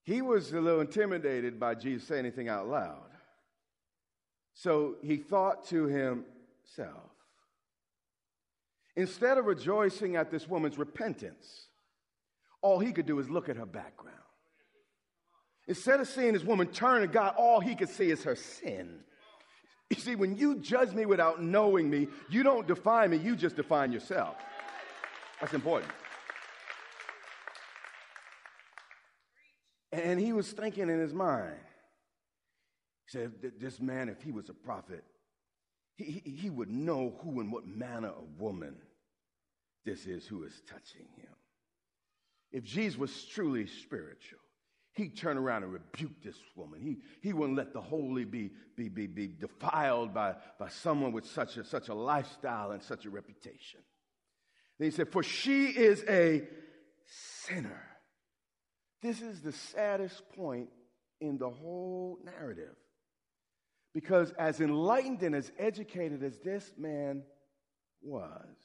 he 0.03 0.21
was 0.21 0.53
a 0.53 0.62
little 0.62 0.79
intimidated 0.81 1.60
by 1.60 1.75
Jesus 1.75 2.07
saying 2.07 2.25
anything 2.25 2.47
out 2.47 2.67
loud. 2.67 3.10
So 4.53 4.95
he 5.03 5.17
thought 5.17 5.67
to 5.67 5.86
himself, 5.86 7.12
instead 8.97 9.38
of 9.38 9.45
rejoicing 9.45 10.17
at 10.17 10.31
this 10.31 10.49
woman's 10.49 10.77
repentance, 10.77 11.67
all 12.62 12.79
he 12.79 12.91
could 12.91 13.05
do 13.05 13.19
is 13.19 13.29
look 13.29 13.47
at 13.47 13.55
her 13.55 13.65
background. 13.65 14.17
Instead 15.67 15.99
of 15.99 16.07
seeing 16.07 16.33
this 16.33 16.43
woman 16.43 16.67
turn 16.67 17.01
to 17.01 17.07
God, 17.07 17.36
all 17.38 17.60
he 17.60 17.75
could 17.75 17.89
see 17.89 18.10
is 18.10 18.23
her 18.23 18.36
sin. 18.36 18.99
You 19.89 19.97
see, 19.97 20.15
when 20.15 20.36
you 20.36 20.55
judge 20.55 20.93
me 20.93 21.05
without 21.05 21.41
knowing 21.41 21.89
me, 21.89 22.07
you 22.29 22.43
don't 22.43 22.67
define 22.67 23.12
me, 23.12 23.17
you 23.17 23.36
just 23.36 23.55
define 23.55 23.91
yourself. 23.91 24.36
That's 25.39 25.53
important. 25.53 25.91
And 29.91 30.19
he 30.19 30.33
was 30.33 30.51
thinking 30.51 30.89
in 30.89 30.99
his 30.99 31.13
mind, 31.13 31.55
he 33.05 33.17
said, 33.17 33.33
This 33.60 33.79
man, 33.79 34.10
if 34.10 34.21
he 34.21 34.31
was 34.31 34.49
a 34.49 34.53
prophet, 34.53 35.03
he, 35.95 36.21
he, 36.25 36.31
he 36.31 36.49
would 36.49 36.69
know 36.69 37.15
who 37.21 37.39
and 37.39 37.51
what 37.51 37.65
manner 37.67 38.10
of 38.10 38.39
woman 38.39 38.75
this 39.88 40.06
is 40.06 40.28
who 40.28 40.43
is 40.43 40.62
touching 40.69 41.08
him. 41.15 41.34
If 42.52 42.65
Jesus 42.65 43.00
was 43.00 43.23
truly 43.23 43.67
spiritual, 43.67 44.39
he'd 44.91 45.15
turn 45.15 45.38
around 45.38 45.63
and 45.63 45.71
rebuke 45.71 46.21
this 46.21 46.36
woman. 46.58 46.82
He, 46.82 46.97
he 47.21 47.32
wouldn't 47.32 47.58
let 47.58 47.71
the 47.71 47.80
holy 47.80 48.26
be, 48.26 48.52
be, 48.76 48.89
be, 48.89 49.08
be 49.08 49.28
defiled 49.28 50.13
by, 50.13 50.36
by 50.60 50.67
someone 50.67 51.13
with 51.13 51.26
such 51.26 51.56
a, 51.56 51.63
such 51.63 51.88
a 51.88 51.93
lifestyle 51.93 52.71
and 52.71 52.84
such 52.84 53.06
a 53.06 53.10
reputation. 53.10 53.80
Then 54.78 54.89
he 54.89 54.91
said, 54.91 55.10
For 55.10 55.23
she 55.23 55.67
is 55.67 56.04
a 56.10 56.43
sinner. 57.45 57.82
This 59.02 59.21
is 59.21 59.41
the 59.41 59.54
saddest 59.54 60.21
point 60.36 60.67
in 61.21 61.38
the 61.38 61.50
whole 61.50 62.19
narrative. 62.26 62.76
Because 63.93 64.32
as 64.32 64.60
enlightened 64.60 65.23
and 65.23 65.34
as 65.34 65.50
educated 65.58 66.23
as 66.23 66.38
this 66.39 66.73
man 66.78 67.23
was, 68.02 68.58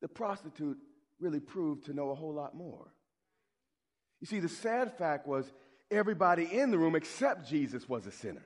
the 0.00 0.08
prostitute 0.08 0.78
really 1.20 1.40
proved 1.40 1.86
to 1.86 1.92
know 1.92 2.10
a 2.10 2.14
whole 2.14 2.34
lot 2.34 2.54
more. 2.54 2.94
You 4.20 4.26
see, 4.26 4.40
the 4.40 4.48
sad 4.48 4.96
fact 4.96 5.26
was 5.26 5.50
everybody 5.90 6.44
in 6.44 6.70
the 6.70 6.78
room 6.78 6.94
except 6.94 7.48
Jesus 7.48 7.88
was 7.88 8.06
a 8.06 8.12
sinner. 8.12 8.44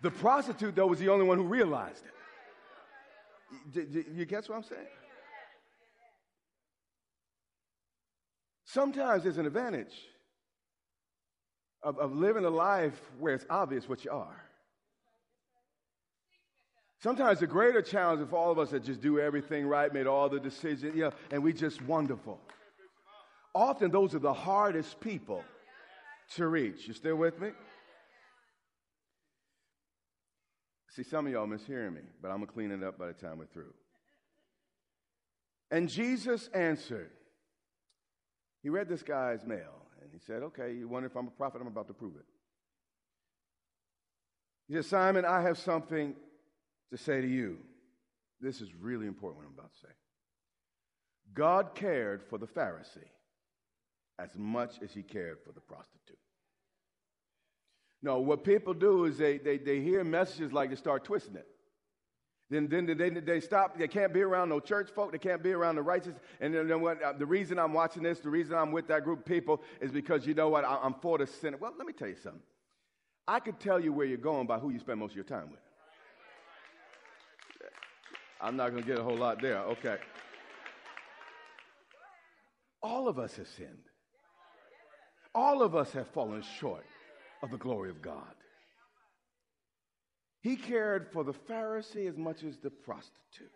The 0.00 0.10
prostitute, 0.10 0.76
though, 0.76 0.86
was 0.86 1.00
the 1.00 1.08
only 1.08 1.26
one 1.26 1.38
who 1.38 1.44
realized 1.44 2.04
it. 3.74 4.06
You 4.14 4.24
guess 4.24 4.48
what 4.48 4.56
I'm 4.56 4.62
saying? 4.62 4.86
Sometimes 8.64 9.22
there's 9.22 9.38
an 9.38 9.46
advantage 9.46 9.94
of, 11.82 11.98
of 11.98 12.14
living 12.14 12.44
a 12.44 12.50
life 12.50 13.00
where 13.18 13.34
it's 13.34 13.46
obvious 13.48 13.88
what 13.88 14.04
you 14.04 14.10
are. 14.10 14.47
Sometimes 17.00 17.38
the 17.38 17.46
greater 17.46 17.80
challenge 17.80 18.20
of 18.20 18.34
all 18.34 18.50
of 18.50 18.58
us 18.58 18.70
that 18.70 18.82
just 18.82 19.00
do 19.00 19.20
everything 19.20 19.66
right, 19.66 19.92
made 19.92 20.06
all 20.06 20.28
the 20.28 20.40
decisions, 20.40 20.96
yeah, 20.96 21.10
and 21.30 21.42
we 21.42 21.52
just 21.52 21.80
wonderful. 21.82 22.40
Often 23.54 23.92
those 23.92 24.14
are 24.14 24.20
the 24.20 24.32
hardest 24.32 25.00
people 25.00 25.44
to 26.34 26.48
reach. 26.48 26.88
You 26.88 26.94
still 26.94 27.16
with 27.16 27.40
me? 27.40 27.50
See, 30.90 31.04
some 31.04 31.26
of 31.26 31.32
y'all 31.32 31.46
mishearing 31.46 31.94
me, 31.94 32.00
but 32.20 32.28
I'm 32.30 32.38
going 32.38 32.48
to 32.48 32.52
clean 32.52 32.72
it 32.72 32.82
up 32.82 32.98
by 32.98 33.06
the 33.06 33.12
time 33.12 33.38
we're 33.38 33.46
through. 33.46 33.72
And 35.70 35.88
Jesus 35.88 36.48
answered. 36.52 37.10
He 38.62 38.70
read 38.70 38.88
this 38.88 39.04
guy's 39.04 39.46
mail, 39.46 39.86
and 40.02 40.10
he 40.12 40.18
said, 40.18 40.42
Okay, 40.42 40.74
you 40.74 40.88
wonder 40.88 41.06
if 41.06 41.16
I'm 41.16 41.28
a 41.28 41.30
prophet? 41.30 41.60
I'm 41.60 41.68
about 41.68 41.86
to 41.88 41.94
prove 41.94 42.16
it. 42.16 42.24
He 44.66 44.74
said, 44.74 44.86
Simon, 44.86 45.24
I 45.24 45.42
have 45.42 45.58
something 45.58 46.14
to 46.90 46.96
say 46.96 47.20
to 47.20 47.26
you 47.26 47.58
this 48.40 48.60
is 48.60 48.74
really 48.74 49.06
important 49.06 49.42
what 49.42 49.48
I'm 49.48 49.58
about 49.58 49.72
to 49.74 49.80
say. 49.80 49.92
God 51.34 51.74
cared 51.74 52.22
for 52.28 52.38
the 52.38 52.46
Pharisee 52.46 53.10
as 54.18 54.30
much 54.36 54.76
as 54.82 54.92
he 54.92 55.02
cared 55.02 55.38
for 55.44 55.52
the 55.52 55.60
prostitute. 55.60 56.18
No, 58.02 58.20
what 58.20 58.44
people 58.44 58.74
do 58.74 59.04
is 59.04 59.18
they, 59.18 59.38
they, 59.38 59.58
they 59.58 59.80
hear 59.80 60.04
messages 60.04 60.52
like 60.52 60.70
they 60.70 60.76
start 60.76 61.04
twisting 61.04 61.34
it. 61.34 61.46
Then, 62.50 62.68
then 62.68 62.86
they, 62.86 63.10
they 63.10 63.40
stop. 63.40 63.76
They 63.76 63.88
can't 63.88 64.14
be 64.14 64.22
around 64.22 64.48
no 64.48 64.58
church 64.58 64.88
folk. 64.90 65.12
They 65.12 65.18
can't 65.18 65.42
be 65.42 65.52
around 65.52 65.74
the 65.74 65.82
righteous. 65.82 66.14
And 66.40 66.54
then, 66.54 66.80
what, 66.80 67.02
uh, 67.02 67.12
the 67.12 67.26
reason 67.26 67.58
I'm 67.58 67.74
watching 67.74 68.02
this, 68.02 68.20
the 68.20 68.30
reason 68.30 68.56
I'm 68.56 68.72
with 68.72 68.88
that 68.88 69.04
group 69.04 69.18
of 69.18 69.26
people 69.26 69.60
is 69.82 69.92
because 69.92 70.26
you 70.26 70.32
know 70.32 70.48
what? 70.48 70.64
I, 70.64 70.78
I'm 70.82 70.94
for 70.94 71.18
the 71.18 71.26
sinner. 71.26 71.58
Well, 71.58 71.74
let 71.76 71.86
me 71.86 71.92
tell 71.92 72.08
you 72.08 72.16
something. 72.16 72.40
I 73.26 73.40
could 73.40 73.60
tell 73.60 73.78
you 73.78 73.92
where 73.92 74.06
you're 74.06 74.16
going 74.16 74.46
by 74.46 74.58
who 74.58 74.70
you 74.70 74.78
spend 74.78 74.98
most 74.98 75.10
of 75.10 75.16
your 75.16 75.24
time 75.24 75.50
with. 75.50 75.60
I'm 78.40 78.56
not 78.56 78.70
going 78.70 78.82
to 78.82 78.88
get 78.88 78.98
a 78.98 79.02
whole 79.02 79.16
lot 79.16 79.42
there. 79.42 79.58
Okay. 79.58 79.96
All 82.82 83.08
of 83.08 83.18
us 83.18 83.36
have 83.36 83.48
sinned. 83.48 83.88
All 85.34 85.62
of 85.62 85.74
us 85.74 85.92
have 85.92 86.08
fallen 86.08 86.42
short 86.60 86.84
of 87.42 87.50
the 87.50 87.56
glory 87.56 87.90
of 87.90 88.00
God. 88.00 88.34
He 90.40 90.56
cared 90.56 91.08
for 91.12 91.24
the 91.24 91.32
Pharisee 91.32 92.08
as 92.08 92.16
much 92.16 92.44
as 92.44 92.56
the 92.58 92.70
prostitute. 92.70 93.50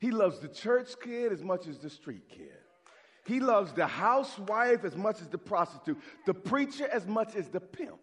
He 0.00 0.10
loves 0.10 0.40
the 0.40 0.48
church 0.48 0.88
kid 1.02 1.32
as 1.32 1.42
much 1.42 1.66
as 1.66 1.78
the 1.78 1.90
street 1.90 2.28
kid. 2.28 2.58
He 3.26 3.40
loves 3.40 3.72
the 3.72 3.86
housewife 3.86 4.84
as 4.84 4.96
much 4.96 5.20
as 5.20 5.28
the 5.28 5.38
prostitute, 5.38 5.98
the 6.26 6.34
preacher 6.34 6.88
as 6.90 7.06
much 7.06 7.36
as 7.36 7.48
the 7.48 7.60
pimp. 7.60 8.00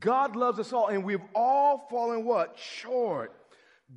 God 0.00 0.34
loves 0.36 0.58
us 0.58 0.72
all, 0.72 0.88
and 0.88 1.04
we've 1.04 1.20
all 1.34 1.86
fallen 1.90 2.24
what? 2.24 2.56
Short 2.58 3.32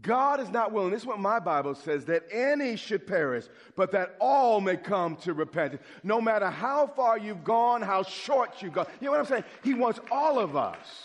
God 0.01 0.39
is 0.39 0.49
not 0.49 0.71
willing, 0.71 0.91
this 0.91 1.01
is 1.01 1.07
what 1.07 1.19
my 1.19 1.39
Bible 1.39 1.75
says, 1.75 2.05
that 2.05 2.23
any 2.31 2.75
should 2.75 3.07
perish, 3.07 3.45
but 3.75 3.91
that 3.91 4.15
all 4.19 4.59
may 4.59 4.77
come 4.77 5.15
to 5.17 5.33
repentance. 5.33 5.81
No 6.03 6.19
matter 6.19 6.49
how 6.49 6.87
far 6.87 7.17
you've 7.17 7.43
gone, 7.43 7.81
how 7.81 8.03
short 8.03 8.61
you've 8.61 8.73
gone. 8.73 8.87
You 8.99 9.05
know 9.05 9.11
what 9.11 9.19
I'm 9.21 9.25
saying? 9.25 9.43
He 9.63 9.73
wants 9.73 9.99
all 10.11 10.39
of 10.39 10.55
us. 10.55 11.03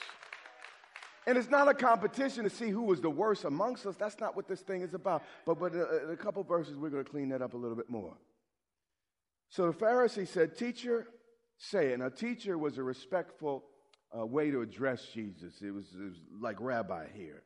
And 1.27 1.37
it's 1.39 1.51
not 1.51 1.69
a 1.69 1.75
competition 1.75 2.45
to 2.45 2.51
see 2.51 2.71
who 2.71 2.83
was 2.83 3.01
the 3.01 3.11
worst 3.11 3.45
amongst 3.45 3.87
us. 3.87 3.95
That's 3.97 4.19
not 4.19 4.35
what 4.35 4.49
this 4.49 4.61
thing 4.61 4.83
is 4.83 4.95
about. 4.95 5.23
But, 5.45 5.61
but 5.61 5.75
uh, 5.75 6.05
in 6.05 6.11
a 6.11 6.17
couple 6.17 6.43
verses, 6.43 6.77
we're 6.77 6.91
going 6.91 7.05
to 7.05 7.11
clean 7.11 7.29
that 7.29 7.43
up 7.43 7.55
a 7.55 7.57
little 7.57 7.77
bit 7.77 7.91
more. 7.91 8.17
So 9.51 9.71
the 9.71 9.77
Pharisee 9.77 10.27
said, 10.27 10.57
Teacher, 10.57 11.07
say 11.59 11.93
it. 11.93 11.99
Now, 11.99 12.09
teacher 12.09 12.57
was 12.57 12.79
a 12.79 12.83
respectful 12.83 13.65
uh, 14.19 14.25
way 14.27 14.51
to 14.51 14.63
address 14.63 15.07
Jesus. 15.13 15.61
It 15.63 15.73
was, 15.73 15.87
it 15.95 16.03
was 16.03 16.17
like 16.41 16.57
rabbi 16.59 17.07
here. 17.15 17.43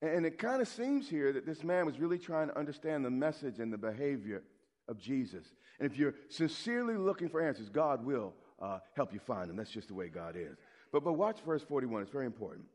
And 0.00 0.24
it 0.24 0.38
kind 0.38 0.62
of 0.62 0.68
seems 0.68 1.08
here 1.08 1.32
that 1.32 1.44
this 1.44 1.64
man 1.64 1.84
was 1.84 1.98
really 1.98 2.18
trying 2.18 2.48
to 2.48 2.58
understand 2.58 3.04
the 3.04 3.10
message 3.10 3.58
and 3.58 3.72
the 3.72 3.78
behavior 3.78 4.44
of 4.86 4.98
Jesus. 4.98 5.44
And 5.80 5.90
if 5.90 5.98
you're 5.98 6.14
sincerely 6.28 6.96
looking 6.96 7.28
for 7.28 7.40
answers, 7.40 7.68
God 7.68 8.04
will 8.04 8.34
uh, 8.60 8.78
help 8.94 9.12
you 9.12 9.18
find 9.18 9.50
them. 9.50 9.56
That's 9.56 9.70
just 9.70 9.88
the 9.88 9.94
way 9.94 10.08
God 10.08 10.36
is. 10.36 10.56
But, 10.92 11.04
but 11.04 11.14
watch 11.14 11.40
verse 11.44 11.62
41, 11.62 12.02
it's 12.02 12.10
very 12.10 12.26
important. 12.26 12.66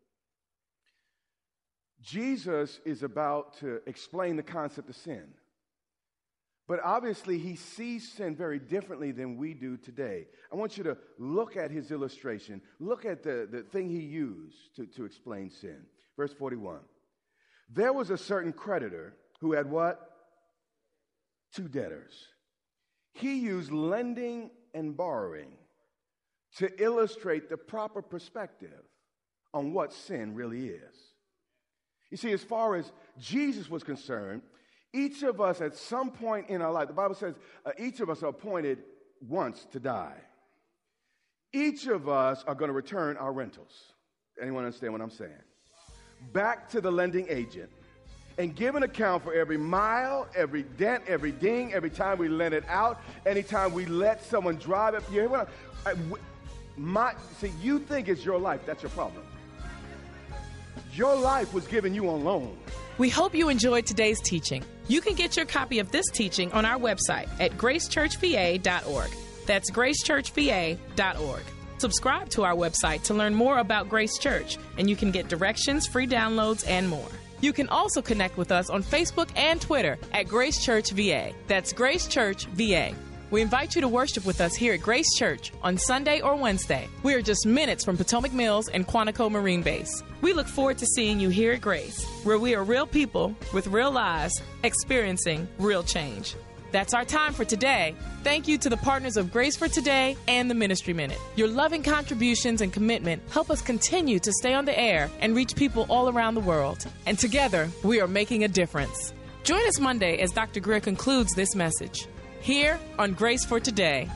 Jesus 2.01 2.81
is 2.83 3.03
about 3.03 3.57
to 3.59 3.79
explain 3.87 4.35
the 4.35 4.43
concept 4.43 4.89
of 4.89 4.95
sin. 4.95 5.25
But 6.67 6.79
obviously, 6.83 7.37
he 7.39 7.55
sees 7.55 8.09
sin 8.09 8.35
very 8.35 8.59
differently 8.59 9.11
than 9.11 9.37
we 9.37 9.53
do 9.53 9.75
today. 9.75 10.27
I 10.51 10.55
want 10.55 10.77
you 10.77 10.83
to 10.85 10.97
look 11.17 11.57
at 11.57 11.71
his 11.71 11.91
illustration. 11.91 12.61
Look 12.79 13.05
at 13.05 13.23
the, 13.23 13.47
the 13.49 13.63
thing 13.63 13.89
he 13.89 13.99
used 13.99 14.75
to, 14.77 14.85
to 14.87 15.05
explain 15.05 15.49
sin. 15.49 15.83
Verse 16.15 16.33
41. 16.33 16.79
There 17.69 17.93
was 17.93 18.09
a 18.09 18.17
certain 18.17 18.53
creditor 18.53 19.13
who 19.39 19.53
had 19.53 19.69
what? 19.69 19.99
Two 21.53 21.67
debtors. 21.67 22.27
He 23.13 23.39
used 23.39 23.71
lending 23.71 24.49
and 24.73 24.97
borrowing 24.97 25.53
to 26.57 26.69
illustrate 26.81 27.49
the 27.49 27.57
proper 27.57 28.01
perspective 28.01 28.83
on 29.53 29.73
what 29.73 29.93
sin 29.93 30.35
really 30.35 30.67
is. 30.67 30.95
You 32.09 32.17
see, 32.17 32.31
as 32.31 32.43
far 32.43 32.75
as 32.75 32.91
Jesus 33.19 33.69
was 33.69 33.83
concerned, 33.83 34.43
each 34.93 35.23
of 35.23 35.41
us 35.41 35.61
at 35.61 35.75
some 35.75 36.11
point 36.11 36.49
in 36.49 36.61
our 36.61 36.71
life, 36.71 36.87
the 36.87 36.93
Bible 36.93 37.15
says 37.15 37.35
uh, 37.65 37.71
each 37.79 37.99
of 37.99 38.09
us 38.09 38.21
are 38.21 38.27
appointed 38.27 38.83
once 39.27 39.65
to 39.71 39.79
die. 39.79 40.17
Each 41.51 41.87
of 41.87 42.07
us 42.07 42.43
are 42.45 42.55
going 42.55 42.69
to 42.69 42.73
return 42.73 43.17
our 43.17 43.31
rentals. 43.31 43.73
Anyone 44.41 44.65
understand 44.65 44.93
what 44.93 45.01
I'm 45.01 45.09
saying? 45.09 45.31
Back 46.31 46.69
to 46.69 46.81
the 46.81 46.91
lending 46.91 47.27
agent 47.29 47.69
and 48.37 48.55
give 48.55 48.75
an 48.75 48.83
account 48.83 49.23
for 49.23 49.33
every 49.33 49.57
mile, 49.57 50.27
every 50.35 50.63
dent, 50.63 51.03
every 51.07 51.31
ding, 51.31 51.73
every 51.73 51.89
time 51.89 52.17
we 52.17 52.27
lend 52.27 52.53
it 52.53 52.63
out, 52.67 53.01
anytime 53.25 53.73
we 53.73 53.85
let 53.85 54.23
someone 54.23 54.55
drive 54.55 54.95
it. 54.95 55.03
You 55.11 55.29
what 55.29 55.49
I, 55.85 55.93
my, 56.75 57.13
see, 57.39 57.51
you 57.61 57.79
think 57.79 58.07
it's 58.07 58.25
your 58.25 58.39
life. 58.39 58.61
That's 58.65 58.81
your 58.81 58.89
problem. 58.91 59.23
Your 60.93 61.15
life 61.15 61.53
was 61.53 61.67
given 61.67 61.93
you 61.93 62.09
on 62.09 62.23
loan. 62.23 62.57
We 62.97 63.09
hope 63.09 63.33
you 63.35 63.49
enjoyed 63.49 63.85
today's 63.85 64.21
teaching. 64.21 64.63
You 64.87 65.01
can 65.01 65.15
get 65.15 65.35
your 65.35 65.45
copy 65.45 65.79
of 65.79 65.91
this 65.91 66.07
teaching 66.11 66.51
on 66.51 66.65
our 66.65 66.79
website 66.79 67.27
at 67.39 67.51
gracechurchva.org. 67.57 69.09
That's 69.45 69.71
gracechurchva.org. 69.71 71.43
Subscribe 71.77 72.29
to 72.29 72.43
our 72.43 72.55
website 72.55 73.03
to 73.03 73.13
learn 73.13 73.35
more 73.35 73.57
about 73.57 73.89
Grace 73.89 74.17
Church, 74.17 74.57
and 74.77 74.89
you 74.89 74.95
can 74.95 75.11
get 75.11 75.27
directions, 75.27 75.87
free 75.87 76.07
downloads, 76.07 76.67
and 76.67 76.87
more. 76.87 77.09
You 77.41 77.51
can 77.51 77.67
also 77.67 78.01
connect 78.01 78.37
with 78.37 78.51
us 78.51 78.69
on 78.69 78.83
Facebook 78.83 79.29
and 79.35 79.59
Twitter 79.59 79.97
at 80.13 80.27
Grace 80.27 80.63
Church 80.63 80.91
VA. 80.91 81.33
That's 81.47 81.73
Grace 81.73 82.07
Church 82.07 82.45
VA. 82.45 82.95
We 83.31 83.41
invite 83.41 83.73
you 83.73 83.81
to 83.81 83.87
worship 83.87 84.25
with 84.25 84.41
us 84.41 84.53
here 84.55 84.75
at 84.75 84.81
Grace 84.81 85.11
Church 85.17 85.51
on 85.63 85.77
Sunday 85.77 86.21
or 86.21 86.35
Wednesday. 86.35 86.87
We 87.01 87.15
are 87.15 87.21
just 87.21 87.47
minutes 87.47 87.83
from 87.83 87.97
Potomac 87.97 88.31
Mills 88.31 88.69
and 88.69 88.87
Quantico 88.87 89.29
Marine 89.29 89.63
Base. 89.63 90.03
We 90.21 90.33
look 90.33 90.47
forward 90.47 90.77
to 90.77 90.85
seeing 90.85 91.19
you 91.19 91.29
here 91.29 91.53
at 91.53 91.61
Grace, 91.61 92.05
where 92.23 92.37
we 92.37 92.53
are 92.53 92.63
real 92.63 92.85
people 92.85 93.35
with 93.51 93.65
real 93.67 93.91
lives 93.91 94.39
experiencing 94.63 95.47
real 95.57 95.81
change. 95.81 96.35
That's 96.73 96.95
our 96.95 97.05
time 97.05 97.33
for 97.33 97.45
today. 97.45 97.93
Thank 98.23 98.47
you 98.47 98.57
to 98.57 98.67
the 98.67 98.77
partners 98.77 99.15
of 99.15 99.31
Grace 99.31 99.55
for 99.55 99.67
Today 99.67 100.17
and 100.27 100.49
the 100.49 100.55
Ministry 100.55 100.91
Minute. 100.91 101.19
Your 101.35 101.47
loving 101.47 101.83
contributions 101.83 102.61
and 102.61 102.73
commitment 102.73 103.21
help 103.29 103.51
us 103.51 103.61
continue 103.61 104.17
to 104.17 104.33
stay 104.33 104.55
on 104.55 104.65
the 104.65 104.77
air 104.77 105.11
and 105.19 105.35
reach 105.35 105.55
people 105.55 105.85
all 105.87 106.09
around 106.09 106.33
the 106.33 106.41
world. 106.41 106.83
And 107.05 107.19
together, 107.19 107.69
we 107.83 108.01
are 108.01 108.07
making 108.07 108.43
a 108.43 108.47
difference. 108.47 109.13
Join 109.43 109.65
us 109.67 109.79
Monday 109.79 110.17
as 110.17 110.31
Dr. 110.31 110.61
Greer 110.61 110.79
concludes 110.79 111.35
this 111.35 111.53
message. 111.53 112.07
Here 112.41 112.79
on 112.97 113.13
Grace 113.13 113.45
for 113.45 113.59
Today. 113.59 114.09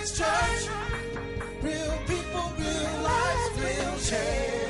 Church, 0.00 0.68
real 1.62 1.98
people, 2.08 2.52
real 2.58 3.00
real 3.56 4.69